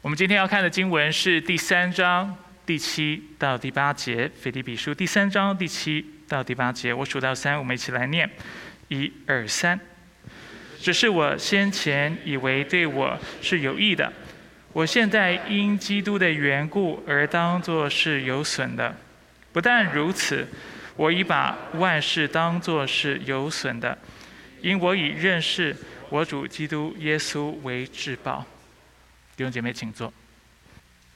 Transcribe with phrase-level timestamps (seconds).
[0.00, 2.32] 我们今天要看的经文是第三章
[2.64, 6.94] 第七到第八节，《腓立比书》第三章第七到第八节。
[6.94, 8.30] 我数到三，我们一起来念：
[8.86, 9.78] 一、二、三。
[10.78, 14.12] 只是我先前以为对我是有益的，
[14.72, 18.96] 我现在因基督的缘故而当作是有损的。
[19.52, 20.46] 不但如此，
[20.94, 23.98] 我已把万事当作是有损的，
[24.62, 25.76] 因我已认识
[26.08, 28.46] 我主基督耶稣为至宝。
[29.38, 30.12] 弟兄姐妹，请坐。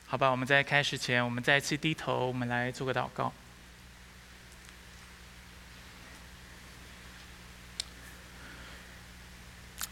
[0.07, 3.33] 好吧，我们在开始前，我们再次低头，我们来做个祷告。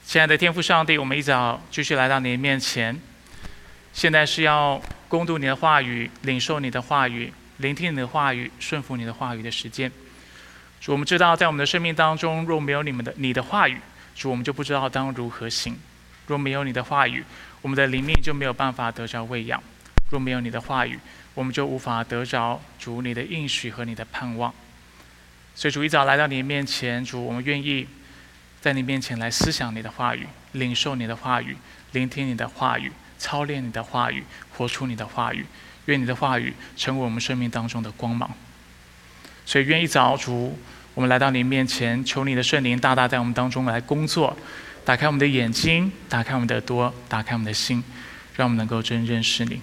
[0.05, 2.97] 亲爱的天父上帝，我们一早继续来到你的面前，
[3.93, 9.91] 现在是要攻读你的话语、领受你的话语、聆听你的话语、顺服你的话语的时间。
[10.81, 13.81] 主，我们知道，在我们的生命当中，若没有你们的你的话语，
[14.15, 15.75] 主，我们就不知道当如何行；
[16.29, 17.25] 若没有你的话语，
[17.63, 19.63] 我们的灵命就没有办法得着喂养，
[20.11, 20.99] 若没有你的话语，
[21.35, 24.53] 我们就无法得着主你的应许和你的盼望。
[25.55, 27.87] 所以主一早来到你面前，主我们愿意
[28.61, 31.57] 在你面前来思想你的话语，领受你的话语，
[31.93, 34.25] 聆听你的话语，操练你的话语，
[34.57, 35.45] 活出你的话语。
[35.87, 38.31] 愿你的话语成为我们生命当中的光芒。
[39.45, 40.57] 所以愿一早主，
[40.95, 44.37] 我们来到你面前，求你的圣灵大大在我们当中来工作。
[44.91, 47.85] 打开我们的眼睛，打开我们的耳朵，打开我们的心，
[48.35, 49.63] 让我们能够真认识你。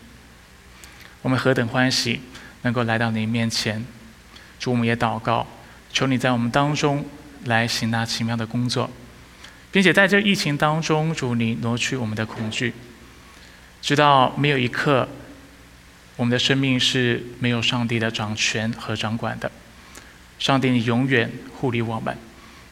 [1.22, 2.22] 我们何等欢喜，
[2.62, 3.86] 能够来到你面前。
[4.58, 5.46] 主，我们也祷告，
[5.92, 7.06] 求你在我们当中
[7.44, 8.90] 来行那奇妙的工作，
[9.70, 12.74] 并且在这疫情当中，主你挪去我们的恐惧，
[13.82, 15.10] 直到没有一刻，
[16.16, 19.52] 我们的生命是没有上帝的掌权和掌管的。
[20.40, 22.18] 上帝，你永远护理我们，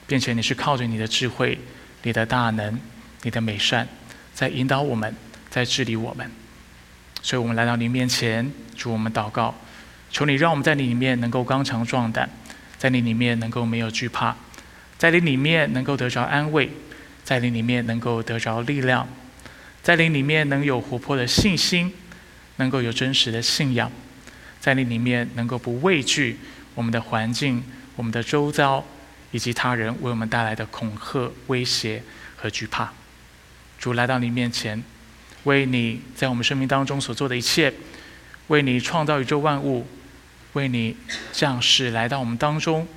[0.07, 1.59] 并且你是靠着你的智慧。
[2.05, 2.79] 你的大能，
[3.23, 3.87] 你的美善，
[4.31, 5.11] 在引导我们，
[5.49, 6.29] 在治理我们。
[7.23, 9.55] 所以，我们来到你面前，主我们祷告，
[10.11, 12.29] 求你让我们在你里面能够刚强壮胆，
[12.77, 14.35] 在你里面能够没有惧怕，
[14.99, 16.69] 在你里面能够得着安慰，
[17.23, 19.07] 在你里面能够得着力量，
[19.81, 21.91] 在你里面能有活泼的信心，
[22.57, 23.91] 能够有真实的信仰，
[24.59, 26.37] 在你里面能够不畏惧
[26.75, 27.63] 我们的环境，
[27.95, 28.85] 我们的周遭。
[29.35, 32.01] 以及他人为我们带来的恐吓、威胁
[32.37, 32.93] 和惧怕，
[33.77, 34.81] 主来到你面前，
[35.43, 37.73] 为你在我们生命当中所做的一切，
[38.47, 39.85] 为你创造宇宙万物，
[40.53, 40.95] 为你
[41.33, 42.87] 降世来到我们当中，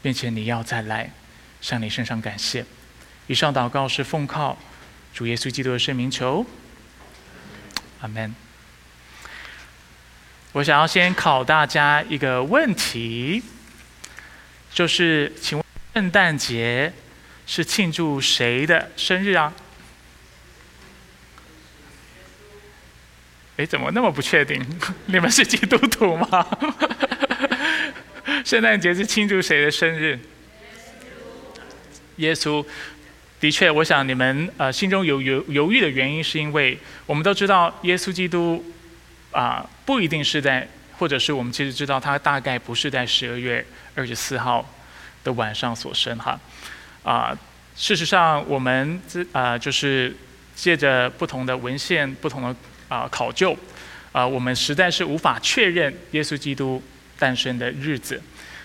[0.00, 1.12] 并且你要再来，
[1.60, 2.64] 向你身上感谢。
[3.26, 4.56] 以上祷告是奉靠
[5.12, 6.46] 主耶稣基督的圣名求，
[8.00, 8.34] 阿门。
[10.52, 13.42] 我想要先考大家一个问题，
[14.72, 15.61] 就是请问。
[15.94, 16.90] 圣诞节
[17.46, 19.52] 是庆祝谁的生日啊？
[23.58, 24.64] 哎，怎么那么不确定？
[25.04, 26.46] 你们是基督徒吗？
[28.42, 30.18] 圣诞节是庆祝谁的生日？
[32.16, 32.64] 耶稣。
[33.38, 38.64] 的确，我想你们呃心中有犹犹豫的原因，是因为我们都知道耶稣基督
[39.32, 40.66] 啊不一定是在，
[40.96, 44.64] 或者是我们其实知道他大概不是在十二月二十四号。
[45.24, 46.38] 的晚上所生哈，
[47.02, 47.36] 啊，
[47.76, 50.14] 事实上我们这啊就是
[50.54, 52.56] 借着不同的文献、不同的
[52.88, 53.56] 啊考究，
[54.12, 56.82] 啊，我们实在是无法确认耶稣基督
[57.18, 58.20] 诞生的日子，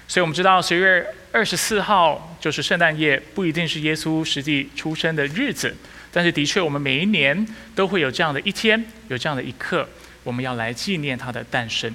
[0.08, 5.76] 所以我们知道十月二十四号就是圣诞夜，不一定是耶稣实际出生的日子，
[6.12, 9.88] 但是的确我们每一年都会有这样的一天，有这样的一刻，
[10.24, 11.94] 我们要来纪念他的诞生。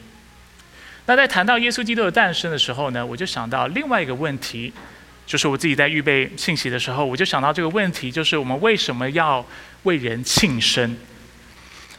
[1.07, 4.73] 那在谈到耶稣基督的诞生的时候呢，我就想到另外一个问题，
[5.27, 9.45] 就是我自己在预备信息的时候，我就想到这个问题，就是我们为什么要
[9.83, 10.97] 为人庆生？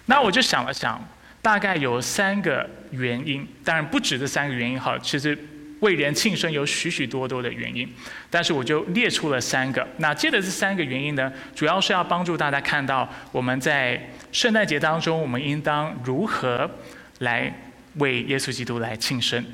[0.05, 1.05] 那我就想了想，
[1.41, 4.97] 大概有三个原因，当然不止这三个原因哈。
[4.99, 5.37] 其实
[5.81, 7.85] 为人庆生有许许多多的原因，
[8.29, 9.85] 但是我就列出了三个。
[9.97, 16.71] 那借着这三个原因呢，主要是要帮助大家看到我们在圣诞节当中，我们应当如何
[17.19, 17.53] 来。
[17.95, 19.45] 为耶稣基督来庆生，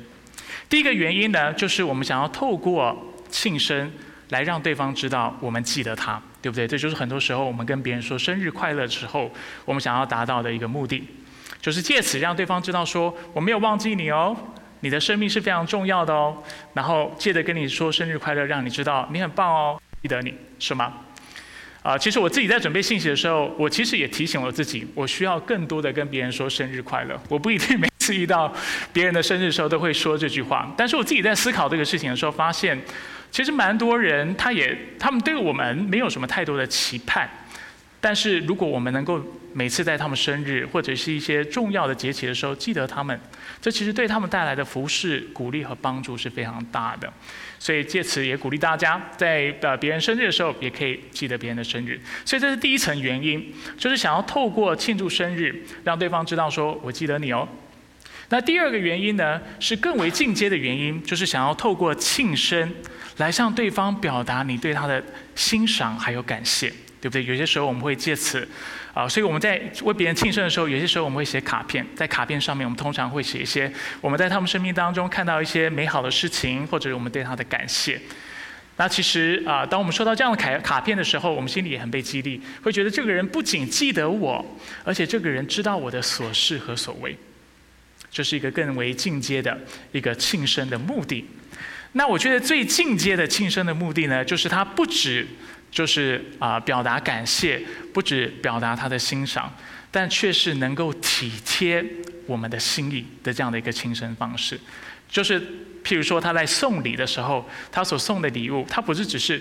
[0.68, 3.92] 第一个原因呢，就是我们想要透过庆生
[4.30, 6.66] 来让对方知道我们记得他，对不对？
[6.66, 9.30] 这就是很多时候我们跟别人说生日快乐的时候，
[9.64, 11.02] 我们想要达到的一个目的，
[11.60, 14.36] 就是借此让对方知道说我没有忘记你哦，
[14.80, 16.42] 你的生命是非常重要的哦，
[16.74, 20.94] 然后借着跟你说生日快乐，让你知道你很棒哦，记得你是吗？
[21.82, 27.18] 啊，其实我自己在准备信息的时候，我其实也提醒了自己，我需要更多的跟别人说生日快乐。
[27.28, 28.52] 我不一定每次遇到
[28.92, 32.76] 别人的生日的时候都会说这句话，但是我自己在思考这个事情的时候，发现
[33.30, 37.28] 其实蛮多人他也他们对我们没有什么太多的期盼，
[38.00, 43.20] 但是如果我们能够每次在他们生日或者是一些重要的节气的时候记得他们，
[43.60, 47.12] 这其实对他们带来的服饰鼓励和帮助是非常大的。
[47.58, 52.00] 所以借此也鼓励大家，在呃别人生日的时候也可以记得别人的生日。
[52.24, 57.46] 所以这是第一层原因，就是想要透过庆祝生日，让对方知道说我记得你哦。
[58.32, 62.72] 那第二个原因呢，是更为进阶的原因，就是想要透过庆生
[63.16, 65.02] 来向对方表达你对他的
[65.34, 66.68] 欣赏还有感谢，
[67.00, 67.24] 对不对？
[67.24, 68.48] 有些时候我们会借此，
[68.94, 78.00] 啊，所以我们在为别人庆生的时候，有些时候我们会写卡片，在卡片上面我们通常会写一些我们在他们生命当中看到一些美好的事情，或者我们对他的感谢。
[78.76, 84.46] 那其实啊，当我们收到这样的卡卡片的时候，我们心里也很被激励，会觉得这个人不仅记得我，
[84.84, 87.16] 而且这个人知道我的所事和所为。
[88.10, 89.58] 这是一个更为进阶的
[89.92, 91.24] 一个庆生的目的。
[91.92, 95.26] 那我觉得最进阶的庆生的目的呢，就是他不止
[95.70, 97.62] 就是啊表达感谢，
[97.92, 99.52] 不止表达他的欣赏，
[99.90, 101.84] 但却是能够体贴
[102.26, 104.60] 我们的心意的这样的一个庆生方式。
[105.08, 105.40] 就是
[105.84, 109.40] 譬如说他在送礼的时候，他所送的礼物，他不是只是。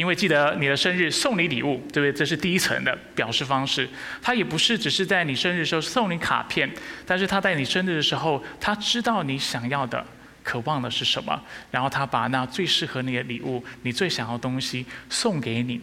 [0.00, 2.10] 因为记得你的生日送你礼物，对不对？
[2.10, 3.86] 这是第一层的表示方式。
[4.22, 6.70] 他也不是只是在你生日的时候送你卡片，
[7.04, 10.02] 但是他在你生日的时候，他知道你想要的、
[10.42, 11.38] 渴望的是什么，
[11.70, 15.78] 然后他把那最适合你的礼物、你最想要的东西送给你。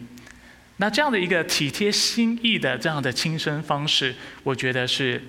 [0.78, 4.12] 那这样的一个体贴心意的这样的亲生方式，
[4.42, 5.22] 我觉得是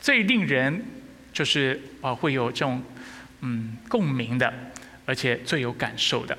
[0.00, 0.84] 最令人
[1.32, 2.82] 就是啊会有这种
[3.42, 4.52] 嗯共鸣的，
[5.06, 6.36] 而且最有感受的。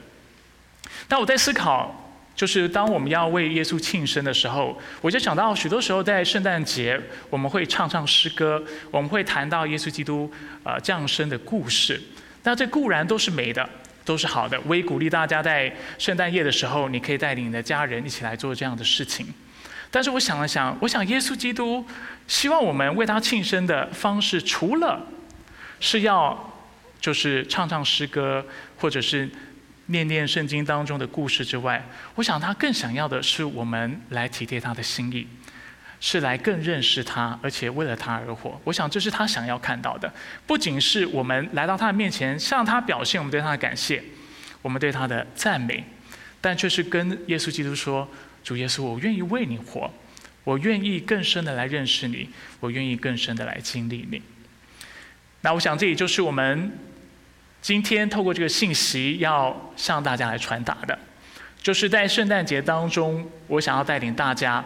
[1.10, 7.02] 但我在思考，就是当我们要为耶稣庆生的时候，我就想到许多时候在圣诞节，
[7.32, 10.32] 我们会唱唱诗歌，我们会谈到耶稣基督
[10.64, 12.00] 呃降生的故事。
[12.44, 13.68] 那这固然都是美的，
[14.06, 14.62] 都是好的。
[14.68, 19.26] 我也鼓励大家在圣诞夜的时候，你可以带领你的家人一起来做这样的事情。
[19.90, 21.84] 但是我想了想，我想耶稣基督
[22.28, 25.08] 希望我们为他庆生的方式，除了
[25.80, 26.54] 是要
[27.02, 28.46] 就是唱唱诗歌，
[28.78, 29.28] 或者是。
[29.90, 31.84] 念念圣经当中的故事之外，
[32.14, 35.28] 我想他更想要的是我们来体贴他的心意，
[36.00, 38.62] 是来更认识他，而且为了他而活。
[38.64, 40.14] 我想这是他想要看到的，
[40.46, 44.04] 不仅是我们来到他的面前向他表现我们对他的感谢，
[44.62, 45.84] 我们对他的赞美，
[46.40, 48.08] 但却是跟耶稣基督说
[48.44, 49.92] ：“主耶稣，我愿意为你活，
[50.44, 54.22] 我愿意更深的来认识你，我愿意更深的来经历你。”
[55.42, 56.72] 那我想这也就是我们。
[57.62, 60.98] 今天透过这个信息要向大家来传达的，
[61.62, 64.64] 就是在圣诞节当中，我想要带领大家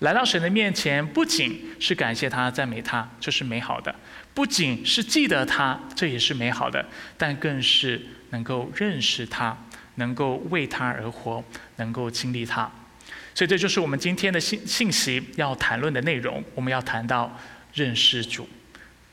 [0.00, 3.94] 来到神的面前，不仅是感谢他、赞美他，这是美好的；
[4.34, 6.84] 不仅是记得他，这也是美好的，
[7.16, 9.56] 但更是能够认识他，
[9.94, 11.42] 能够为他而活，
[11.76, 12.70] 能够经历他。
[13.32, 16.42] 所以这就是我们今天的信信息要谈论的内容。
[16.54, 17.38] 我们要谈到
[17.72, 18.48] 认识主，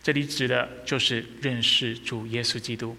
[0.01, 2.97] 这里指的就是认识主耶稣基督。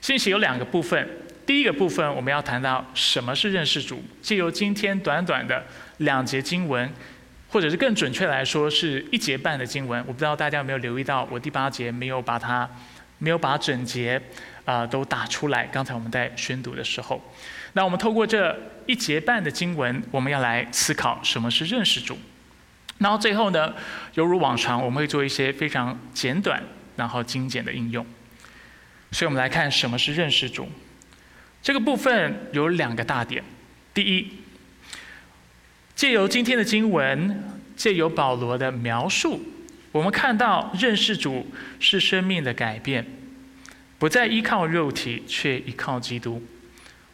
[0.00, 1.08] 信息有两个部分，
[1.44, 5.64] 第一个部分我们要谈到什么是认识主，借由今天短短的
[5.98, 6.90] 两节经文，
[7.48, 10.02] 或者是更准确来说是一节半的经文。
[10.06, 12.68] 我不知道大家有没有留意到，我第八节没有把它，
[13.18, 14.20] 没有把整节
[14.64, 15.66] 啊都打出来。
[15.66, 17.20] 刚才我们在宣读的时候，
[17.72, 18.56] 那我们透过这
[18.86, 22.18] 一节半的经文，我们要来思考什么是认识主。
[22.98, 23.74] 然后最后呢，
[24.14, 26.62] 犹如往常，我们会做一些非常简短
[26.96, 28.04] 然后精简的应用。
[29.10, 30.68] 所以我们来看什么是认识主。
[31.62, 33.42] 这个部分有两个大点。
[33.92, 34.30] 第一，
[35.94, 37.42] 借由今天的经文，
[37.76, 39.42] 借由保罗的描述，
[39.90, 41.50] 我们看到认识主
[41.80, 43.04] 是生命的改变，
[43.98, 46.40] 不再依靠肉体，却依靠基督。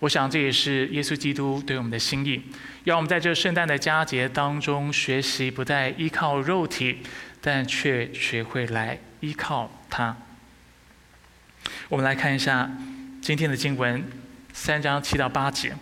[0.00, 2.42] 我想这也是耶稣基督对我们的心意，
[2.84, 6.98] 要我们在这圣诞的佳节当中学习，不再依靠肉体，
[7.40, 10.14] 但却学会来依靠他。
[11.88, 12.70] 我们来看一下
[13.20, 14.02] 今天的经文，
[14.52, 15.74] 三章七到八节。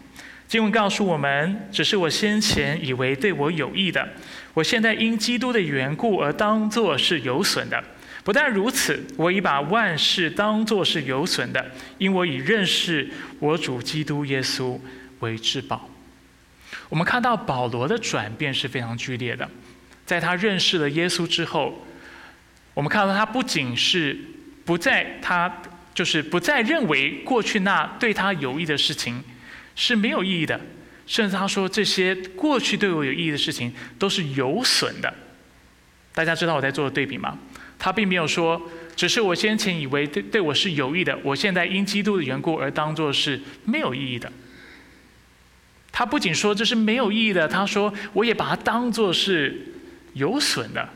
[0.49, 4.07] 经文告诉我们：只是我先前以为对我有益的，
[4.53, 7.83] 我现在因基督的缘故而当作是有损的。
[8.23, 13.09] 不但如此，我已把万事当作是有损的，因我以认识
[13.39, 14.79] 我主基督耶稣
[15.21, 15.89] 为至宝。
[16.91, 19.49] 我们看到保罗的转变是非常剧烈的，
[20.05, 21.87] 在他认识了耶稣之后，
[22.75, 24.19] 我们看到他不仅是
[24.67, 25.51] 不在他。
[25.95, 29.23] 就是不再认为过去那对他有益的事情
[29.75, 30.61] 是没有意义的，
[31.07, 35.13] 甚至他说这些过去对我有意义的事情都是有损的。
[36.15, 37.39] 大家知道我在做的对比吗？
[37.79, 38.61] 他并没有说，
[38.95, 44.31] 只是我先前以为对对我是有益的，我现在因基督的缘故而当做是没有意义的。
[45.91, 49.75] 他不仅说这是没有意义的，他说我也把它当做是
[50.15, 50.89] 有损的。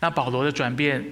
[0.00, 1.04] 那保罗的转变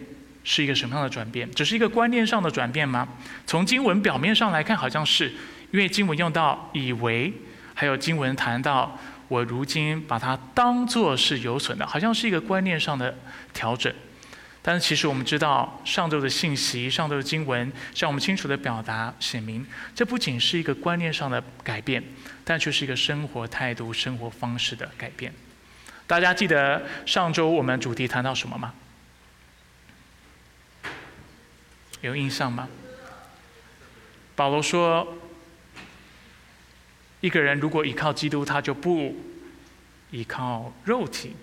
[0.50, 1.46] 是一个什么样的转变？
[1.52, 3.06] 只是一个观念上的转变吗？
[3.46, 5.30] 从经文表面上来看，好像是，
[5.72, 7.30] 因为经文用到以为，
[7.74, 13.14] 还有经文谈到我如今把它当作是有损的，好像是一个观念上的
[13.52, 13.92] 调整。
[14.62, 22.02] 但是其实我们知道，上周的信息、上周的经文向我们清楚的表达、显明，这不仅是一个观念上的改变，
[22.42, 25.30] 但却是一个生活态度、生活方式的改变。
[26.06, 28.72] 大家记得上周我们主题谈到什么吗？
[32.00, 32.68] 有印象吗？
[34.34, 35.16] 保罗说，
[37.20, 39.16] 一个人如果依靠基督，他就不
[40.10, 41.34] 依靠肉体。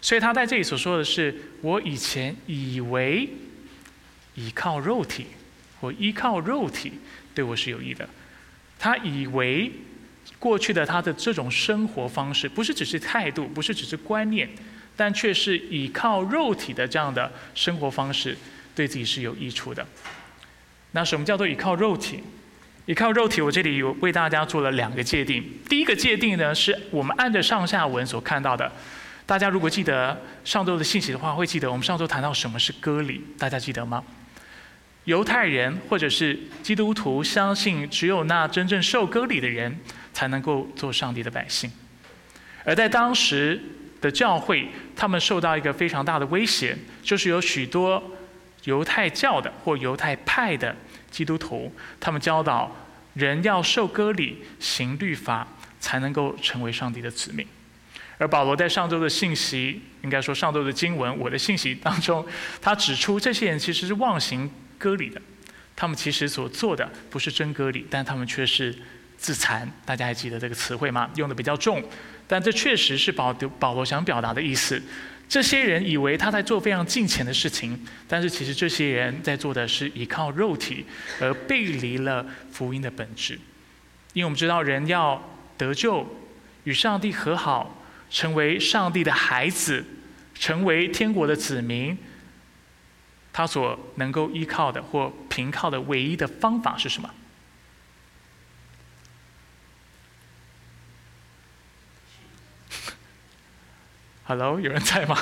[0.00, 3.28] 所以他在这里所说的是：我以前以为
[4.34, 5.26] 依靠肉体，
[5.80, 6.92] 我依靠肉体
[7.34, 8.08] 对我是有益的。
[8.78, 9.72] 他以为。
[10.38, 14.48] 过去的他的这种生活方式，不是只是态度，不是只是观念，
[14.94, 18.36] 但却是依靠肉体的这样的生活方式，
[18.78, 19.84] 对自己是有益处的。
[20.92, 22.22] 那什么叫做依靠肉体？
[22.86, 25.44] 依靠肉体，我这里有为大家做了两个界定。
[25.68, 28.70] 第一个界定呢，是我们按着上下文所看到的。
[29.26, 34.02] 大家如果记得上周的信息的话，会记得我们上周谈到什么是割礼，大家记得吗？
[35.04, 39.78] 犹太人或者是基督徒相信，只有那真正受割礼的人。
[40.10, 41.70] 才能够做上帝的百姓，
[42.64, 43.62] 而在当时
[44.00, 44.66] 的教会，
[44.96, 48.02] 他们受到一个非常大的威胁，就是有许多
[48.64, 50.74] 犹太教的或犹太派的
[51.10, 52.74] 基督徒，他们教导
[53.14, 55.46] 人要受割礼、行律法，
[55.80, 57.46] 才能够成为上帝的子民。
[58.18, 62.26] 而保罗在上周的信息，应该说上周的经文，我的信息当中，
[62.60, 65.20] 他指出这些人其实是妄行割礼的，
[65.76, 68.74] 他们其实所做的不是真割礼，但他们却是。
[69.20, 71.10] 自残，大家还记得这个词汇吗？
[71.16, 71.82] 用的比较重，
[72.28, 74.80] 但这确实是保保罗想表达的意思。
[75.28, 80.86] 这些人以为他在做非常近前的事情，但是其实这些人在做的是依靠肉体，
[81.20, 83.38] 而背离了福音的本质。
[84.14, 85.22] 因为我们知道，人要
[85.58, 86.06] 得救，
[86.64, 89.84] 与上帝和好，成为上帝的孩子，
[90.34, 91.96] 成为天国的子民，
[93.30, 97.10] 他所能够依靠的或凭靠的唯一的方法是什么
[104.28, 105.16] ？Hello，有人在吗？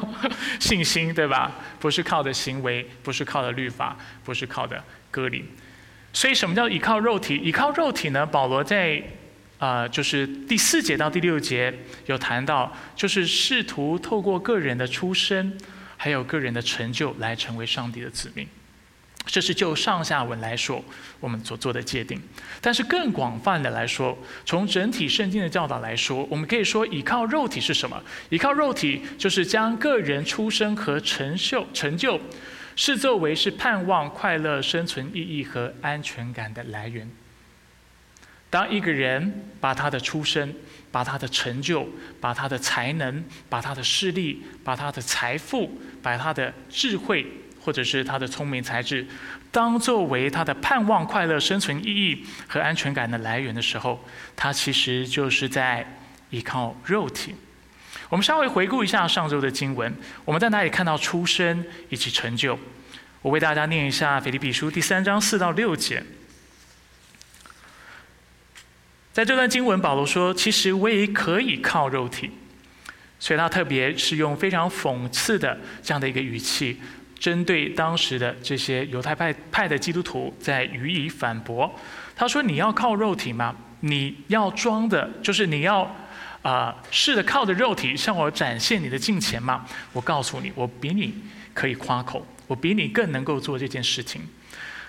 [0.60, 1.50] 信心对吧？
[1.80, 5.46] 不是靠的行为，不是靠的律法，不是靠的割礼。
[6.12, 7.36] 所以什么叫依靠肉体？
[7.36, 8.26] 依靠肉体呢？
[8.26, 9.02] 保罗在
[9.56, 11.72] 啊，就是第四节到第六节
[12.04, 15.56] 有谈到，就是试图透过个人的出身，
[15.96, 18.46] 还有个人的成就来成为上帝的子民。
[19.24, 20.84] 这是就上下文来说，
[21.20, 22.20] 我们所做的界定。
[22.60, 28.02] 但是更广泛的来说，从整体圣经的教导来说，我们可以说，依靠肉体是什么？
[28.30, 32.20] 依靠肉体就是将个人出生和成就成就，
[32.74, 37.08] 视作为是盼望快乐生存意义和安全感的来源。
[38.50, 40.52] 当一个人把他的出生、
[40.90, 41.88] 把他的成就、
[42.20, 47.24] 把他的才能、把他的势力、把他的财富、把他的智慧。
[47.62, 49.06] 或者是他的聪明才智，
[49.52, 54.04] 当作为他的盼望、快乐、生存意义和安全感的来源的时候，
[54.34, 55.98] 他其实就是在
[56.30, 57.34] 依靠肉体。
[58.08, 62.58] 我们稍微回顾一下上周的经文，我们在哪里看到出生以及成就？
[63.22, 66.02] 我为大家念一下《腓立比书》第三章四到六节。
[69.12, 72.32] 在这段经文，保罗说：“其实我也可以靠肉体。”
[73.20, 76.80] 所以他特别是用非常讽刺的这样的一个语气。
[77.22, 81.72] 针对当时的这些犹太派派的基督徒，在予以反驳。
[82.16, 83.54] 他说：“你要靠肉体吗？
[83.78, 85.88] 你要装的，就是你要
[86.42, 89.64] 啊，试着靠着肉体向我展现你的金钱吗？
[89.92, 91.14] 我告诉你，我比你
[91.54, 94.22] 可以夸口，我比你更能够做这件事情。”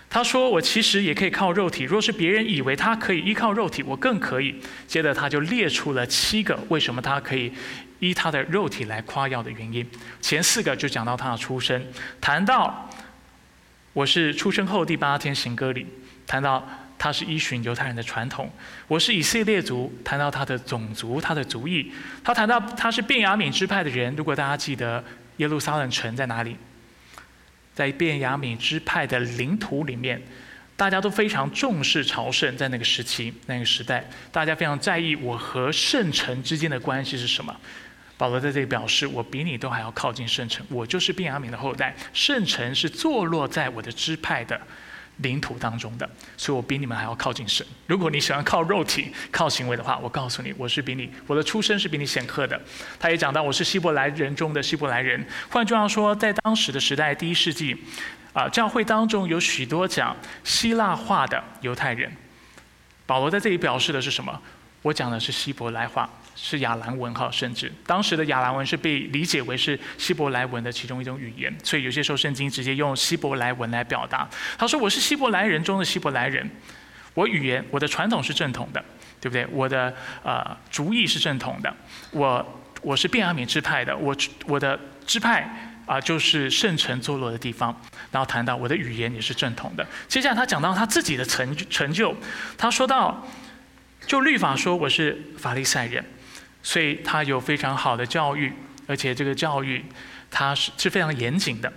[0.10, 1.84] 他说：“我其实也可以靠肉体。
[1.84, 4.56] 若是别人以为他可以依靠肉体，我更可以。”
[4.88, 7.54] 接着他就列出了七个为什么他可以。
[8.00, 9.86] 依他的肉体来夸耀的原因，
[10.22, 11.86] 前四个就讲到他的出生，
[12.20, 12.90] 谈到
[13.94, 15.86] 我是出生后第八天行歌礼，
[16.28, 18.50] 谈到他是依循犹太人的传统，
[18.88, 21.92] 我是以色列族，谈到他的种族，他的族裔，
[22.24, 24.16] 他谈到他是便雅悯支派的人。
[24.16, 25.04] 如果大家记得
[25.38, 26.56] 耶路撒冷城在哪里，
[27.74, 30.22] 在便雅悯支派的领土里面，
[30.76, 37.56] 大家都非常重视朝圣，在那个时期那个时代，大家非常在意我和圣城之间的关系是什么。
[38.24, 41.94] 保罗在这里表示：“我比你都还要靠近圣城，我就是便雅悯的后代。
[42.14, 44.58] 圣城是坐落在我的支派的
[45.18, 47.68] 领土当中的，所以我比你们还要靠近神。
[47.86, 52.58] 如果你喜欢靠肉体、靠行为的话，我告诉你，我是比你，我的出身是比你显赫的。
[52.98, 55.28] 他也讲到，我是希伯来人中的希伯来人。
[55.50, 57.76] 换句话说，在当时的时代，第一世纪，
[58.32, 60.16] 啊，教会当中有许多讲
[60.46, 62.10] 希腊话的犹太人。
[63.06, 64.42] 保罗在这里表示的是什么？
[64.84, 66.10] 我讲的是希伯来话。
[66.36, 74.28] 是亚兰文哈，甚至当时的亚兰文是被理解为是希伯来文的其中一种语言，所以有些时候圣经直接用希伯来文来表达。
[74.58, 76.50] 他说：“我是希伯来人中的希伯来人，
[77.14, 78.84] 我语言我的传统是正统的，
[79.22, 79.46] 对不对？
[79.52, 81.72] 我的呃主意是正统的，
[82.12, 84.16] 我我是便雅悯支派的，我
[84.48, 87.80] 我的支派啊就是圣城坐落的地方。
[88.12, 89.86] 然后谈到我的语言也是正统的。
[90.08, 92.16] 接下来他讲到他自己的成成就，
[92.58, 93.26] 他说到
[94.08, 96.04] 就律法说我是法利赛人。”
[96.64, 98.52] 所以他有非常好的教育，
[98.88, 99.86] 而且这个教育，
[100.32, 101.72] 他是是非常严谨的。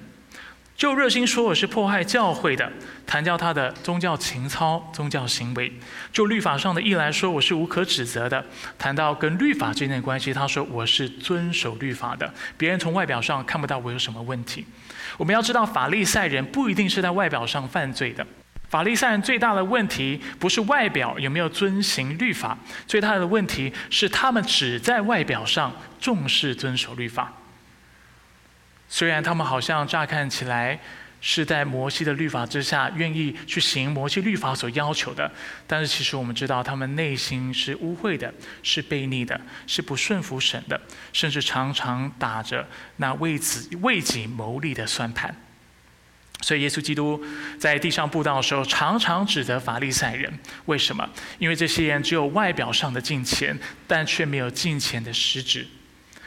[0.77, 2.71] 就热心说我是迫害教会的，
[3.07, 5.71] 谈到他的宗教情操、宗教行为；
[6.13, 8.45] 就律法上的义来说，我是无可指责的。
[8.79, 14.67] 谈到跟律法之间的关系，他说我是遵守律法的，别人从外表上看不到我有什么问题。
[15.17, 18.27] 我们要知道，法利赛人不一定是在外表上犯罪的。
[18.69, 27.33] 法利赛人最大的问题不是外表有没有遵行律法，最大的问题是他们只在外表上重视遵守律法。
[28.89, 30.79] 虽然他们好像乍看起来
[31.21, 35.31] 是在摩西的律法之下，愿意去行摩西律法所要求的，
[35.67, 38.33] 但是其实我们知道，他们内心是污秽的，
[38.63, 40.81] 是悖逆的，是不顺服神的，
[41.13, 45.35] 甚至常常打着那为子为己谋利的算盘。
[46.43, 47.21] 所以，耶稣基督
[47.59, 50.33] 在地上布道的时候，常常指责法利赛人。
[50.67, 51.09] 为什么？
[51.39, 55.67] 因为这些人只有外表上的敬虔，但却没有敬虔的实质。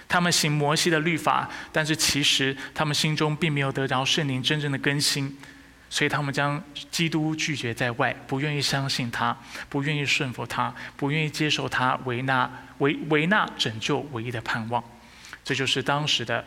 [0.07, 5.37] 他们行摩西的律法，但是其实他们心中并没有得着圣灵真正的更新。
[5.91, 9.37] 所以，他们将基督拒绝在外，不愿意相信他，
[9.69, 12.49] 不愿意顺服他，不愿意接受他为那
[12.79, 14.83] 为为那拯救唯一的盼望。
[15.43, 16.43] 这就是当时的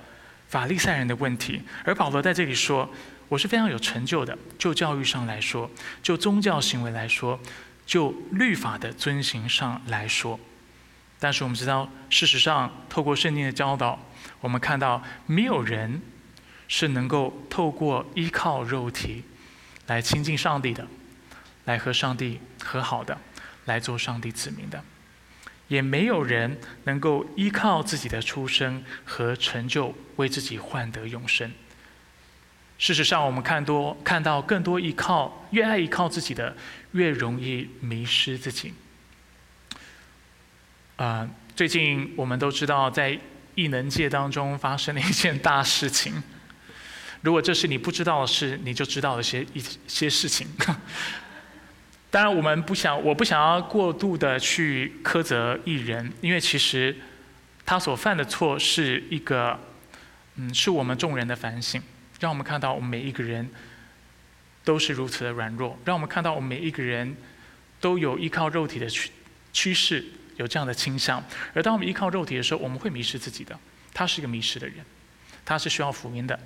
[0.48, 1.62] 法利赛人的问题。
[1.84, 2.92] 而保罗在这里说。
[3.32, 5.70] 我是非常有成就的，就教育上来说，
[6.02, 7.40] 就宗教行为来说，
[7.86, 10.38] 就律法的遵行上来说。
[11.18, 13.98] 但是我们知道，事实上，透过圣经的教导，
[14.42, 16.02] 我们看到没有人
[16.68, 19.24] 是能够透过依靠肉体
[19.86, 20.86] 来亲近上帝的，
[21.64, 23.16] 来和上帝和好的，
[23.64, 24.84] 来做上帝子民的，
[25.68, 31.50] 也没有人能够依靠自己的出生和成就为自己换得永生。
[32.78, 36.56] 事实上，我们看多看到更多依靠，越爱依靠自己的，
[36.92, 38.74] 越容易迷失自己。
[40.96, 43.18] 啊，最近我们都知道，在
[43.54, 46.22] 异能界当中发生了一件大事情。
[47.20, 50.48] 如果这是你不知道的事，你就知道了些一些事情。
[52.10, 56.96] 当然，我们不想，我不想要过度的去苛责艺人，因为其实
[57.64, 59.58] 他所犯的错是一个，
[60.34, 61.80] 嗯，是我们众人的反省。
[62.22, 63.50] 让我们看到，我们每一个人
[64.62, 67.16] 都是如此的软弱；让我们看到，我们每一个人
[67.80, 69.10] 都有依靠肉体的趋
[69.52, 70.04] 趋势，
[70.36, 71.20] 有这样的倾向。
[71.52, 73.58] 而当我们依靠肉体的时候，我们会迷失自己的。
[73.92, 74.76] 他是一个迷失的人，
[75.44, 76.38] 他是需要福音的，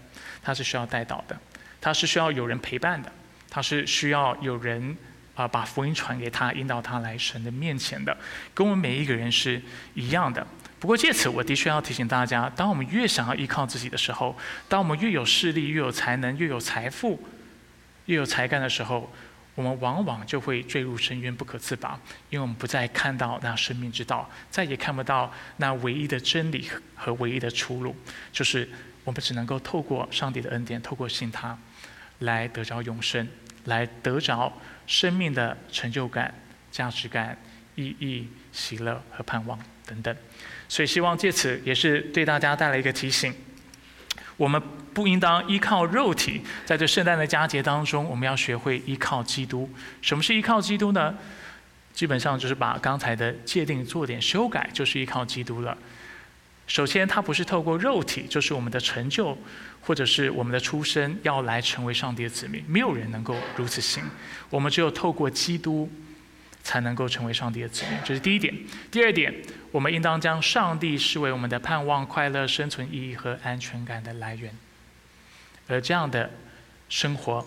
[0.42, 1.38] 他是需要带导的，
[1.78, 3.12] 他是需要有人陪伴的，
[3.50, 4.96] 他是需要有人
[5.34, 8.16] 啊把福音传给他，引导他来神的面前的，
[8.54, 9.60] 跟我们每一个人是
[9.92, 10.46] 一样的。
[10.78, 14.36] 不过借此，我的确要提醒大家：当我们越想要依靠自己的时候，
[14.68, 17.18] 当我们越有势力、越有才能、越有财富、
[18.04, 19.10] 越有才干的时候，
[19.54, 27.96] 我们往往就会坠入深渊不可自拔，因为我们不再看到那生命之道，再也看不到那唯一的真理和唯一的出路，
[28.30, 28.68] 就是
[29.02, 31.58] 我们只能够透过上帝的恩典，透过信他，
[32.18, 33.26] 来得着永生，
[33.64, 34.52] 来得着
[34.86, 36.34] 生命的成就感、
[36.70, 37.38] 价值感、
[37.76, 40.14] 意义、喜乐和盼望等等。
[40.68, 43.32] 所以，希望借此也是对大家带来一个提醒：
[44.36, 44.60] 我们
[44.92, 49.70] 不应当依靠肉体，在这圣诞的佳节当中，我们要学会依靠基督。
[50.02, 51.14] 什么是依靠基督呢？
[51.92, 55.78] 基本上就是把刚才的界定做点修改，就是依靠基督了。
[56.66, 59.38] 首先，它不是透过肉体，就是我们的成就
[59.80, 62.64] 或者是我们的出身，要来成为上帝的子民。
[62.66, 64.02] 没有人能够如此行，
[64.50, 65.88] 我们只有透过基督。
[66.66, 68.52] 才能够成为上帝的子民，这是第一点。
[68.90, 69.32] 第二点，
[69.70, 74.52] 我们应当将上帝视为我们的盼望、快乐、生存意义和安全感的来源，
[75.68, 76.28] 而这样的
[76.88, 77.46] 生活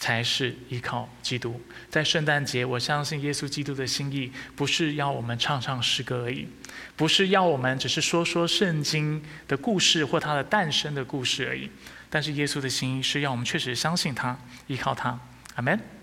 [0.00, 1.62] 才是依靠基督。
[1.88, 6.48] 在圣诞节，我相信耶稣基督的心意不是要我们唱唱诗歌而已，
[6.96, 11.70] 不是要我们只是说说圣经的故事或它的诞生的故事而已。
[12.10, 14.36] 但是耶稣的心意是要我们确实相信他，
[14.66, 15.16] 依靠他。
[15.54, 15.99] 阿门。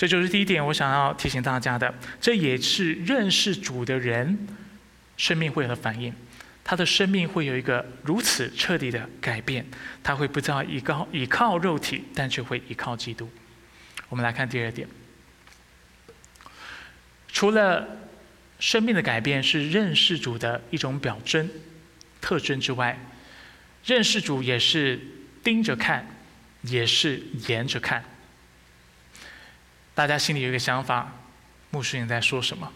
[0.00, 1.94] 这就是第一点，我想要提醒大家的。
[2.22, 4.48] 这也是认识主的人
[5.18, 6.10] 生命会有的反应，
[6.64, 9.62] 他的生命会有一个如此彻底的改变，
[10.02, 13.30] 他会不再依靠依靠肉体，但却会依靠基督。
[14.08, 14.88] 我们来看第二点，
[17.28, 17.86] 除了
[18.58, 21.46] 生命的改变是认识主的一种表征
[22.22, 22.98] 特征之外，
[23.84, 24.98] 认识主也是
[25.44, 26.06] 盯着看，
[26.62, 28.02] 也是沿着看。
[30.00, 31.12] 大家心里有一个想法，
[31.68, 32.72] 牧师你在说什么？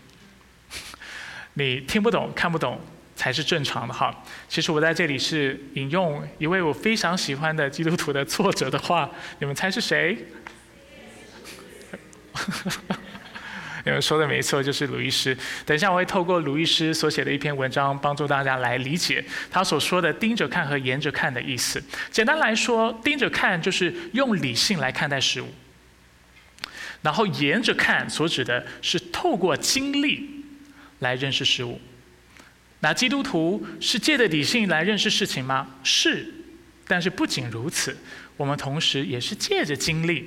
[1.55, 2.79] 你听不懂、看不懂
[3.17, 4.15] 才是正常的哈。
[4.47, 10.19] 其实我在这里是引用一位我非常喜欢的基督徒的作者的话，你们猜是谁？
[13.87, 15.35] 你们说的没错，就是鲁伊斯。
[15.65, 21.83] 等一下我会透过鲁伊斯所写的一篇文章，帮助大家来理解他所说的“盯着看”和“沿着看”的意思。
[22.11, 25.49] 简单来说，“盯着看”就是用理性来看待事物。
[27.05, 30.43] 然后沿着看，所指的是透过经历
[31.01, 31.79] 来认识事物。
[32.81, 35.77] 那基督徒是借着理性来认识事情吗？
[35.85, 36.33] 是，
[36.89, 37.95] 但是不仅如此，
[38.39, 40.27] 我们同时也是借着经历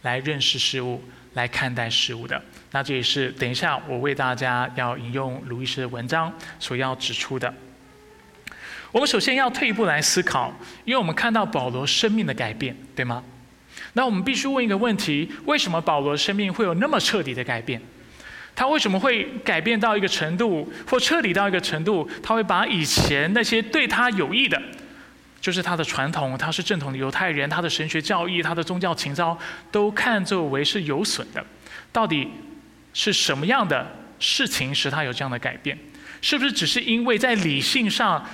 [0.00, 2.42] 来认识事物、来看待事物的。
[2.70, 7.52] 那这也是等一下我为大家要引用卢医师的文章所要指出的。
[8.90, 10.54] 我们首先要退一步来思考，
[10.86, 13.22] 因为我们看到保罗生命的改变，对吗？
[13.94, 17.80] 那我们必须问一个问题：为什么保罗生命会有那么彻底的改变？
[18.54, 22.08] 他为什么会改变到一个程度，或彻底到一个程度？
[22.22, 24.60] 他会把以前那些对他有益的，
[25.40, 29.38] 就是他的传统，他是正统的犹太人，他的神学教义，他的宗教情操，
[29.70, 31.44] 都看作为是有损的。
[31.90, 32.28] 到底
[32.92, 35.78] 是什么样的事情使他有这样的改变？
[36.20, 38.24] 是不是只是因为在理性上，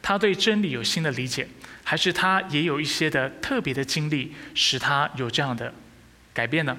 [0.00, 1.46] 他对真理有新的理解？
[1.90, 5.74] 还是他也有一些的特别的经历，使他有这样的
[6.32, 6.76] 改变呢？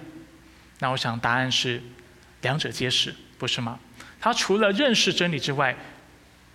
[0.80, 1.84] 那我想答案是
[2.44, 3.78] 两者皆是，不是吗？
[4.22, 5.76] 他除了认识真理之外，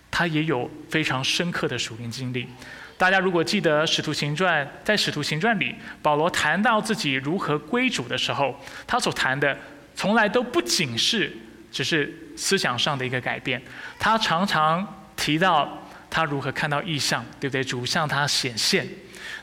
[0.09, 2.47] 他也有非常深刻的属灵经历。
[2.97, 9.55] 大家如果记得《使徒行传》，在《使徒行传》里，保罗谈到自己如何归主的时候，他所谈的
[9.93, 11.31] 从来都不仅是
[11.71, 13.61] 只是思想上的一个改变，
[13.99, 15.83] 他常常提到。
[16.09, 17.63] 他如何看到异象，对不对？
[17.63, 18.87] 主向他显现，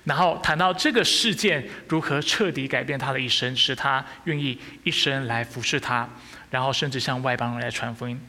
[0.04, 6.08] 然后谈到这个事件如何彻底改变他的一生，使他愿意一生来服侍他，
[6.50, 8.20] 然后甚至向外邦人来传福音。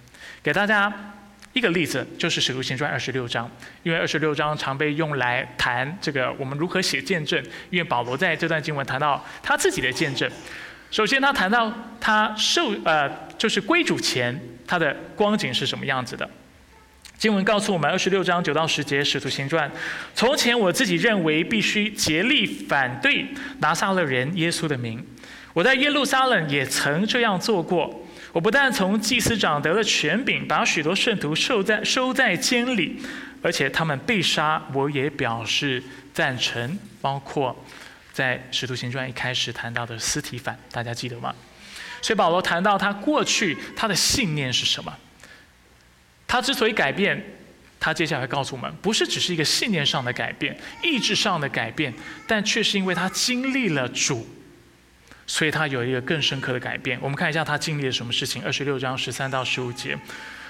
[0.43, 0.91] 给大家
[1.53, 3.49] 一个例子，就是《使徒行传》二十六章，
[3.83, 7.41] 因为二十六章常被用来谈这个我们如何写见证。
[7.69, 10.29] 因为保罗在这段经文谈到他自己的见证。
[10.91, 16.29] 首先，他谈到他受呃，就是归主前他的光景是什么样子的。
[17.17, 19.69] 经文告诉我们，二十六章九到十节《使徒行传》。
[20.13, 23.25] 从前我自己认为必须竭力反对
[23.59, 25.03] 拿撒勒人耶稣的名。
[25.53, 28.05] 我在耶路撒冷也曾这样做过。
[28.33, 33.01] 我不但从祭司长得了权柄，把许多圣徒收在收在监里，
[33.41, 35.81] 而且他们被杀，我也表示
[36.13, 36.77] 赞成。
[37.01, 37.55] 包括
[38.11, 41.33] 在《使徒行传》一开始谈到的斯提凡，大家记得吗？
[42.01, 44.93] 所以保罗谈到他过去他的信念是什么？
[46.35, 47.23] 他之所以改变，
[47.79, 51.93] 他接下来告诉我们，不是只是一个信念上的改变、意志上的改变，
[52.27, 54.27] 但却是因为他经历了主，
[55.25, 56.99] 所以他有一个更深刻的改变。
[57.01, 58.43] 我们看一下他经历了什么事情。
[58.43, 59.97] 二十六章十三到十五节，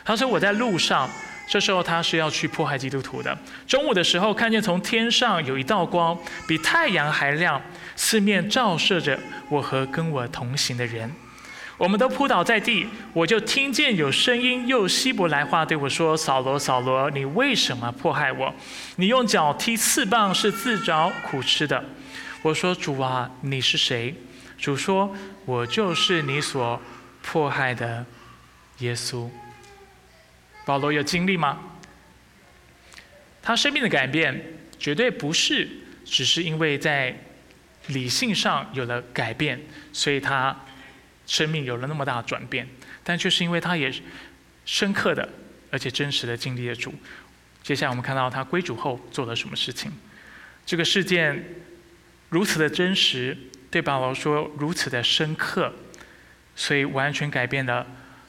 [0.03, 1.07] 他说：“我在路上，
[1.47, 3.37] 这时候他是要去迫害基督徒的。
[3.67, 6.17] 中午的时候，看见从天上有一道光，
[6.47, 7.61] 比太阳还亮，
[7.95, 9.19] 四面照射着
[9.49, 11.11] 我和跟我同行的人。”
[11.77, 18.55] 我们都扑倒在地，我就听见有声音，用希伯来话对我说：“扫罗，扫罗，你为什么迫害我？
[18.95, 21.83] 你用脚踢刺棒是自找苦吃的。”
[22.43, 24.15] 我说：“主啊，你是谁？”
[24.57, 26.81] 主说：“我就是你所
[27.21, 28.05] 迫害的
[28.79, 29.29] 耶稣。”
[30.63, 31.59] 保罗有经历吗？
[33.41, 34.41] 他生命的改变
[34.79, 35.67] 绝对不是
[36.05, 37.13] 只是因为在
[37.87, 39.59] 理性上有了改变，
[39.91, 40.57] 所以他。
[41.25, 42.67] 生命有了那么大的转变，
[43.03, 43.91] 但却是因为他也
[44.65, 45.27] 深刻的
[45.71, 46.93] 而且真实的经历了主。
[47.63, 49.91] 接下来我们看到他归主后做了什么事情。
[50.65, 51.43] 这个事件
[52.29, 53.37] 如此的真实，
[53.69, 55.73] 对保罗说如此的深刻，
[56.55, 57.85] 所以完全改变了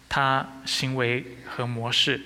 [0.09, 2.21] 他行为和模式。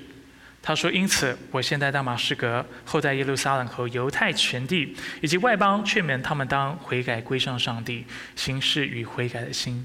[0.63, 8.05] 他说：“因此，我现在大马士革，后在耶路撒冷和犹太全地以及外邦，劝勉他们当悔改归向上帝，
[8.37, 9.85] 行事与悔改的心。”